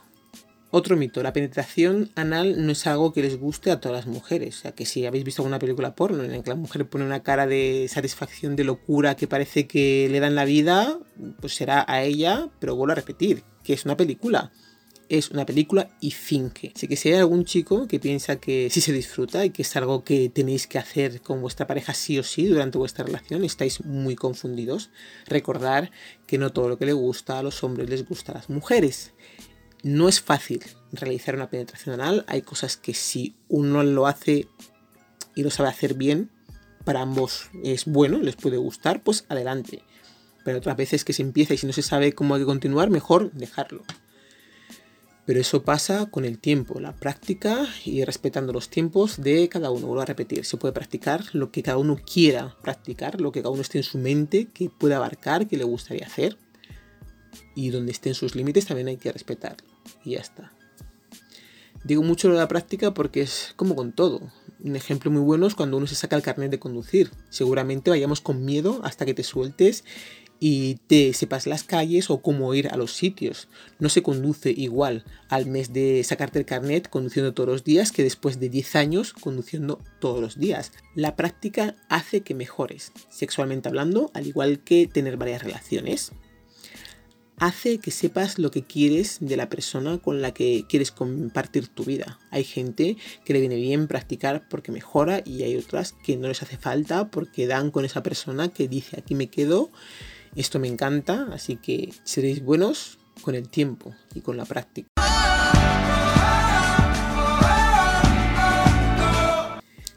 Otro 0.76 0.96
mito, 0.96 1.22
la 1.22 1.32
penetración 1.32 2.10
anal 2.16 2.66
no 2.66 2.72
es 2.72 2.84
algo 2.88 3.12
que 3.12 3.22
les 3.22 3.38
guste 3.38 3.70
a 3.70 3.80
todas 3.80 3.96
las 3.96 4.12
mujeres. 4.12 4.58
O 4.58 4.60
sea, 4.62 4.72
que 4.72 4.86
si 4.86 5.06
habéis 5.06 5.22
visto 5.22 5.40
alguna 5.40 5.60
película 5.60 5.94
porno 5.94 6.24
en 6.24 6.32
la 6.32 6.42
que 6.42 6.50
la 6.50 6.56
mujer 6.56 6.88
pone 6.88 7.04
una 7.04 7.22
cara 7.22 7.46
de 7.46 7.86
satisfacción, 7.88 8.56
de 8.56 8.64
locura, 8.64 9.14
que 9.14 9.28
parece 9.28 9.68
que 9.68 10.08
le 10.10 10.18
dan 10.18 10.34
la 10.34 10.44
vida, 10.44 10.98
pues 11.40 11.54
será 11.54 11.84
a 11.86 12.02
ella, 12.02 12.48
pero 12.58 12.74
vuelvo 12.74 12.90
a 12.90 12.96
repetir, 12.96 13.44
que 13.62 13.72
es 13.72 13.84
una 13.84 13.96
película. 13.96 14.50
Es 15.08 15.30
una 15.30 15.46
película 15.46 15.90
y 16.00 16.10
finge. 16.10 16.72
Así 16.74 16.88
que 16.88 16.96
si 16.96 17.10
hay 17.10 17.20
algún 17.20 17.44
chico 17.44 17.86
que 17.86 18.00
piensa 18.00 18.40
que 18.40 18.68
sí 18.68 18.80
se 18.80 18.92
disfruta 18.92 19.44
y 19.44 19.50
que 19.50 19.62
es 19.62 19.76
algo 19.76 20.02
que 20.02 20.28
tenéis 20.28 20.66
que 20.66 20.80
hacer 20.80 21.20
con 21.20 21.40
vuestra 21.40 21.68
pareja 21.68 21.94
sí 21.94 22.18
o 22.18 22.24
sí 22.24 22.46
durante 22.46 22.78
vuestra 22.78 23.04
relación, 23.04 23.44
estáis 23.44 23.84
muy 23.84 24.16
confundidos. 24.16 24.90
Recordar 25.28 25.92
que 26.26 26.36
no 26.36 26.50
todo 26.50 26.68
lo 26.68 26.78
que 26.78 26.86
le 26.86 26.94
gusta 26.94 27.38
a 27.38 27.44
los 27.44 27.62
hombres 27.62 27.88
les 27.88 28.04
gusta 28.04 28.32
a 28.32 28.34
las 28.34 28.50
mujeres. 28.50 29.12
No 29.84 30.08
es 30.08 30.22
fácil 30.22 30.62
realizar 30.92 31.34
una 31.34 31.50
penetración 31.50 32.00
anal. 32.00 32.24
Hay 32.26 32.40
cosas 32.40 32.78
que 32.78 32.94
si 32.94 33.34
uno 33.50 33.82
lo 33.82 34.06
hace 34.06 34.48
y 35.34 35.42
lo 35.42 35.50
sabe 35.50 35.68
hacer 35.68 35.92
bien, 35.92 36.30
para 36.84 37.02
ambos 37.02 37.50
es 37.62 37.84
bueno, 37.84 38.18
les 38.18 38.34
puede 38.34 38.56
gustar, 38.56 39.02
pues 39.02 39.26
adelante. 39.28 39.82
Pero 40.42 40.56
otras 40.56 40.78
veces 40.78 41.04
que 41.04 41.12
se 41.12 41.20
empieza 41.20 41.52
y 41.52 41.58
si 41.58 41.66
no 41.66 41.74
se 41.74 41.82
sabe 41.82 42.14
cómo 42.14 42.34
hay 42.34 42.40
que 42.40 42.46
continuar, 42.46 42.88
mejor 42.88 43.30
dejarlo. 43.32 43.82
Pero 45.26 45.38
eso 45.38 45.64
pasa 45.64 46.06
con 46.06 46.24
el 46.24 46.38
tiempo, 46.38 46.80
la 46.80 46.96
práctica 46.96 47.66
y 47.84 48.04
respetando 48.04 48.54
los 48.54 48.70
tiempos 48.70 49.20
de 49.20 49.50
cada 49.50 49.70
uno. 49.70 49.86
Vuelvo 49.86 50.00
a 50.00 50.06
repetir, 50.06 50.46
se 50.46 50.56
puede 50.56 50.72
practicar 50.72 51.26
lo 51.34 51.52
que 51.52 51.62
cada 51.62 51.76
uno 51.76 51.98
quiera 52.10 52.56
practicar, 52.62 53.20
lo 53.20 53.32
que 53.32 53.42
cada 53.42 53.52
uno 53.52 53.60
esté 53.60 53.76
en 53.76 53.84
su 53.84 53.98
mente, 53.98 54.46
que 54.46 54.70
pueda 54.70 54.96
abarcar, 54.96 55.46
que 55.46 55.58
le 55.58 55.64
gustaría 55.64 56.06
hacer. 56.06 56.38
Y 57.54 57.68
donde 57.68 57.92
estén 57.92 58.14
sus 58.14 58.34
límites 58.34 58.64
también 58.64 58.88
hay 58.88 58.96
que 58.96 59.12
respetarlo 59.12 59.73
y 60.04 60.12
ya 60.12 60.20
está. 60.20 60.52
Digo 61.84 62.02
mucho 62.02 62.28
lo 62.28 62.34
de 62.34 62.40
la 62.40 62.48
práctica 62.48 62.94
porque 62.94 63.20
es 63.20 63.52
como 63.56 63.76
con 63.76 63.92
todo. 63.92 64.32
Un 64.62 64.76
ejemplo 64.76 65.10
muy 65.10 65.20
bueno 65.20 65.46
es 65.46 65.54
cuando 65.54 65.76
uno 65.76 65.86
se 65.86 65.94
saca 65.94 66.16
el 66.16 66.22
carnet 66.22 66.50
de 66.50 66.58
conducir. 66.58 67.10
Seguramente 67.28 67.90
vayamos 67.90 68.22
con 68.22 68.44
miedo 68.44 68.80
hasta 68.84 69.04
que 69.04 69.12
te 69.12 69.22
sueltes 69.22 69.84
y 70.40 70.76
te 70.86 71.12
sepas 71.12 71.46
las 71.46 71.62
calles 71.62 72.10
o 72.10 72.22
cómo 72.22 72.54
ir 72.54 72.68
a 72.68 72.76
los 72.76 72.92
sitios. 72.92 73.48
No 73.78 73.90
se 73.90 74.02
conduce 74.02 74.50
igual 74.50 75.04
al 75.28 75.46
mes 75.46 75.74
de 75.74 76.02
sacarte 76.04 76.38
el 76.38 76.46
carnet 76.46 76.88
conduciendo 76.88 77.34
todos 77.34 77.50
los 77.50 77.64
días 77.64 77.92
que 77.92 78.02
después 78.02 78.40
de 78.40 78.48
10 78.48 78.76
años 78.76 79.12
conduciendo 79.12 79.80
todos 80.00 80.20
los 80.20 80.38
días. 80.38 80.72
La 80.94 81.16
práctica 81.16 81.76
hace 81.90 82.22
que 82.22 82.34
mejores, 82.34 82.92
sexualmente 83.10 83.68
hablando, 83.68 84.10
al 84.14 84.26
igual 84.26 84.60
que 84.60 84.86
tener 84.86 85.18
varias 85.18 85.42
relaciones 85.42 86.12
hace 87.38 87.78
que 87.78 87.90
sepas 87.90 88.38
lo 88.38 88.50
que 88.50 88.62
quieres 88.62 89.18
de 89.20 89.36
la 89.36 89.48
persona 89.48 89.98
con 89.98 90.22
la 90.22 90.32
que 90.32 90.64
quieres 90.68 90.90
compartir 90.90 91.68
tu 91.68 91.84
vida. 91.84 92.18
Hay 92.30 92.44
gente 92.44 92.96
que 93.24 93.32
le 93.32 93.40
viene 93.40 93.56
bien 93.56 93.88
practicar 93.88 94.48
porque 94.48 94.72
mejora 94.72 95.22
y 95.24 95.42
hay 95.42 95.56
otras 95.56 95.92
que 95.92 96.16
no 96.16 96.28
les 96.28 96.42
hace 96.42 96.56
falta 96.56 97.10
porque 97.10 97.46
dan 97.46 97.70
con 97.70 97.84
esa 97.84 98.02
persona 98.02 98.48
que 98.48 98.68
dice 98.68 98.98
aquí 98.98 99.14
me 99.14 99.28
quedo, 99.28 99.70
esto 100.36 100.58
me 100.58 100.68
encanta, 100.68 101.28
así 101.32 101.56
que 101.56 101.92
seréis 102.04 102.42
buenos 102.42 102.98
con 103.22 103.34
el 103.34 103.48
tiempo 103.48 103.94
y 104.14 104.20
con 104.20 104.36
la 104.36 104.44
práctica. 104.44 104.88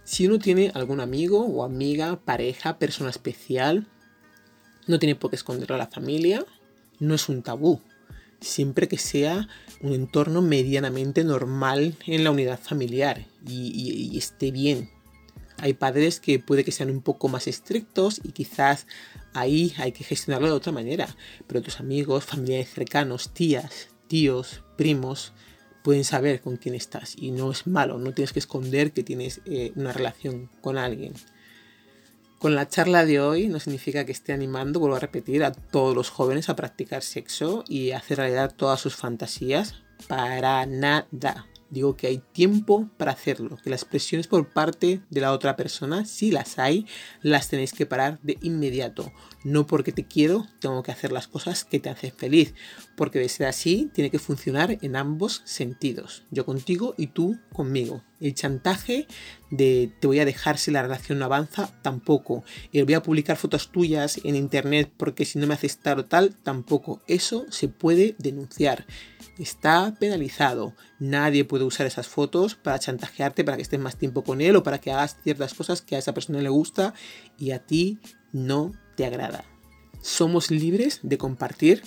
Si 0.04 0.26
uno 0.26 0.40
tiene 0.40 0.72
algún 0.74 1.00
amigo 1.00 1.46
o 1.46 1.64
amiga, 1.64 2.20
pareja, 2.24 2.80
persona 2.80 3.12
especial, 3.12 3.88
no 4.88 5.00
tiene 5.00 5.16
por 5.16 5.30
qué 5.30 5.36
esconderlo 5.36 5.76
a 5.76 5.78
la 5.78 5.88
familia, 5.88 6.44
no 7.00 7.16
es 7.16 7.30
un 7.30 7.44
tabú, 7.44 7.82
siempre 8.40 8.88
que 8.88 8.98
sea 8.98 9.48
un 9.82 9.94
entorno 9.94 10.42
medianamente 10.42 11.24
normal 11.24 11.96
en 12.06 12.24
la 12.24 12.32
unidad 12.32 12.60
familiar 12.60 13.26
y, 13.48 14.18
esté 14.18 14.52
bien. 14.52 14.90
Hay 15.60 15.74
padres 15.74 16.20
que 16.20 16.38
puede 16.38 16.64
que 16.64 16.72
sean 16.72 16.92
un 16.92 17.02
poco 17.02 17.30
más 17.30 17.48
estrictos 17.48 18.22
y 18.24 18.32
quizás 18.32 18.86
ahí 19.34 19.74
hay 19.78 19.92
que 19.92 20.04
gestionarlo 20.04 20.48
de 20.48 20.54
otra 20.54 20.72
manera, 20.72 21.16
pero 21.48 21.62
tus 21.62 21.80
amigos, 21.80 22.26
familiares 22.26 22.70
cercanos, 22.72 23.34
tías, 23.34 23.90
tíos, 24.08 24.64
primos, 24.78 25.34
pueden 25.84 26.04
saber 26.04 26.42
con 26.42 26.58
quién 26.58 26.76
estás 26.76 27.16
y 27.18 27.32
no 27.32 27.50
es 27.52 27.66
malo, 27.66 27.98
no 27.98 28.14
tienes 28.14 28.34
que 28.34 28.40
esconder 28.40 28.92
que 28.92 29.04
tienes 29.04 29.42
eh, 29.46 29.72
una 29.76 29.94
relación 29.94 30.50
con 30.62 30.78
alguien. 30.78 31.14
Con 32.40 32.54
la 32.54 32.68
charla 32.68 33.04
de 33.04 33.20
hoy 33.20 33.48
no 33.48 33.60
significa 33.60 34.06
que 34.06 34.12
esté 34.12 34.32
animando, 34.32 34.80
vuelvo 34.80 34.96
a 34.96 35.00
repetir, 35.00 35.44
a 35.44 35.52
todos 35.52 35.96
los 35.96 36.12
jóvenes 36.12 36.50
a 36.50 36.56
practicar 36.56 37.02
sexo 37.02 37.64
y 37.68 37.92
hacer 37.92 38.18
realidad 38.20 38.54
todas 38.56 38.80
sus 38.80 38.96
fantasías. 38.96 39.76
Para 40.08 40.66
nada. 40.68 41.48
Digo 41.70 41.96
que 41.96 42.08
hay 42.08 42.22
tiempo 42.32 42.90
para 42.98 43.12
hacerlo, 43.12 43.58
que 43.64 43.70
las 43.70 43.86
presiones 43.86 44.28
por 44.28 44.50
parte 44.50 45.02
de 45.10 45.22
la 45.22 45.32
otra 45.32 45.56
persona, 45.56 46.06
si 46.06 46.32
las 46.32 46.60
hay, 46.60 46.86
las 47.22 47.50
tenéis 47.50 47.74
que 47.74 47.86
parar 47.86 48.20
de 48.24 48.38
inmediato. 48.42 49.12
No 49.44 49.68
porque 49.68 49.92
te 49.92 50.06
quiero, 50.06 50.46
tengo 50.60 50.84
que 50.84 50.92
hacer 50.92 51.12
las 51.12 51.28
cosas 51.28 51.64
que 51.64 51.80
te 51.80 51.90
hacen 51.90 52.12
feliz, 52.12 52.54
porque 52.96 53.20
de 53.20 53.30
ser 53.30 53.48
así, 53.48 53.90
tiene 53.94 54.10
que 54.10 54.20
funcionar 54.20 54.78
en 54.82 54.96
ambos 54.96 55.42
sentidos, 55.46 56.24
yo 56.32 56.46
contigo 56.46 56.96
y 56.98 57.08
tú 57.08 57.40
conmigo. 57.54 58.04
El 58.20 58.34
chantaje 58.34 59.08
de 59.52 59.92
te 60.00 60.08
voy 60.08 60.20
a 60.20 60.26
dejar 60.26 60.58
si 60.58 60.72
la 60.72 60.82
relación 60.82 61.20
no 61.20 61.26
avanza, 61.26 61.72
tampoco. 61.84 62.44
El 62.74 62.86
voy 62.86 62.96
a 62.96 63.04
publicar 63.04 63.38
fotos 63.38 63.72
tuyas 63.72 64.20
en 64.24 64.36
internet 64.36 64.92
porque 64.98 65.26
si 65.26 65.38
no 65.38 65.46
me 65.46 65.54
haces 65.54 65.78
tal 65.78 66.00
o 66.00 66.06
tal, 66.06 66.34
tampoco. 66.36 67.02
Eso 67.08 67.46
se 67.50 67.68
puede 67.68 68.16
denunciar. 68.18 68.86
Está 69.38 69.94
penalizado. 70.00 70.74
Nadie 71.00 71.46
puede 71.46 71.64
usar 71.64 71.86
esas 71.86 72.08
fotos 72.08 72.56
para 72.56 72.80
chantajearte, 72.80 73.44
para 73.44 73.58
que 73.58 73.64
estés 73.64 73.80
más 73.80 73.98
tiempo 73.98 74.24
con 74.24 74.42
él 74.42 74.56
o 74.56 74.64
para 74.64 74.80
que 74.80 74.92
hagas 74.92 75.18
ciertas 75.24 75.54
cosas 75.54 75.82
que 75.82 75.96
a 75.96 76.00
esa 76.00 76.14
persona 76.14 76.42
le 76.42 76.50
gusta 76.50 76.94
y 77.38 77.52
a 77.52 77.60
ti 77.60 78.00
no 78.34 78.72
te 78.96 79.06
agrada. 79.06 79.46
Somos 80.02 80.50
libres 80.50 81.00
de 81.04 81.18
compartir 81.18 81.84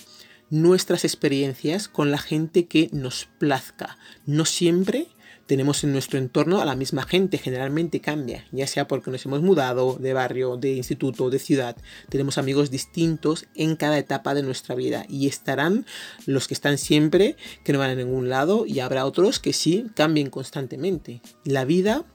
nuestras 0.49 1.03
experiencias 1.05 1.87
con 1.87 2.11
la 2.11 2.17
gente 2.17 2.67
que 2.67 2.89
nos 2.91 3.27
plazca. 3.37 3.97
No 4.25 4.45
siempre 4.45 5.07
tenemos 5.45 5.83
en 5.83 5.91
nuestro 5.91 6.17
entorno 6.17 6.61
a 6.61 6.65
la 6.65 6.75
misma 6.75 7.03
gente, 7.03 7.37
generalmente 7.37 7.99
cambia, 7.99 8.45
ya 8.51 8.67
sea 8.67 8.87
porque 8.87 9.11
nos 9.11 9.25
hemos 9.25 9.41
mudado 9.41 9.97
de 9.99 10.13
barrio, 10.13 10.57
de 10.57 10.73
instituto, 10.73 11.29
de 11.29 11.39
ciudad. 11.39 11.75
Tenemos 12.09 12.37
amigos 12.37 12.71
distintos 12.71 13.47
en 13.55 13.75
cada 13.75 13.97
etapa 13.97 14.33
de 14.33 14.43
nuestra 14.43 14.75
vida 14.75 15.05
y 15.09 15.27
estarán 15.27 15.85
los 16.25 16.47
que 16.47 16.53
están 16.53 16.77
siempre, 16.77 17.35
que 17.63 17.73
no 17.73 17.79
van 17.79 17.91
a 17.91 17.95
ningún 17.95 18.29
lado, 18.29 18.65
y 18.65 18.79
habrá 18.79 19.05
otros 19.05 19.39
que 19.39 19.53
sí 19.53 19.87
cambien 19.95 20.29
constantemente. 20.29 21.21
La 21.43 21.65
vida 21.65 22.05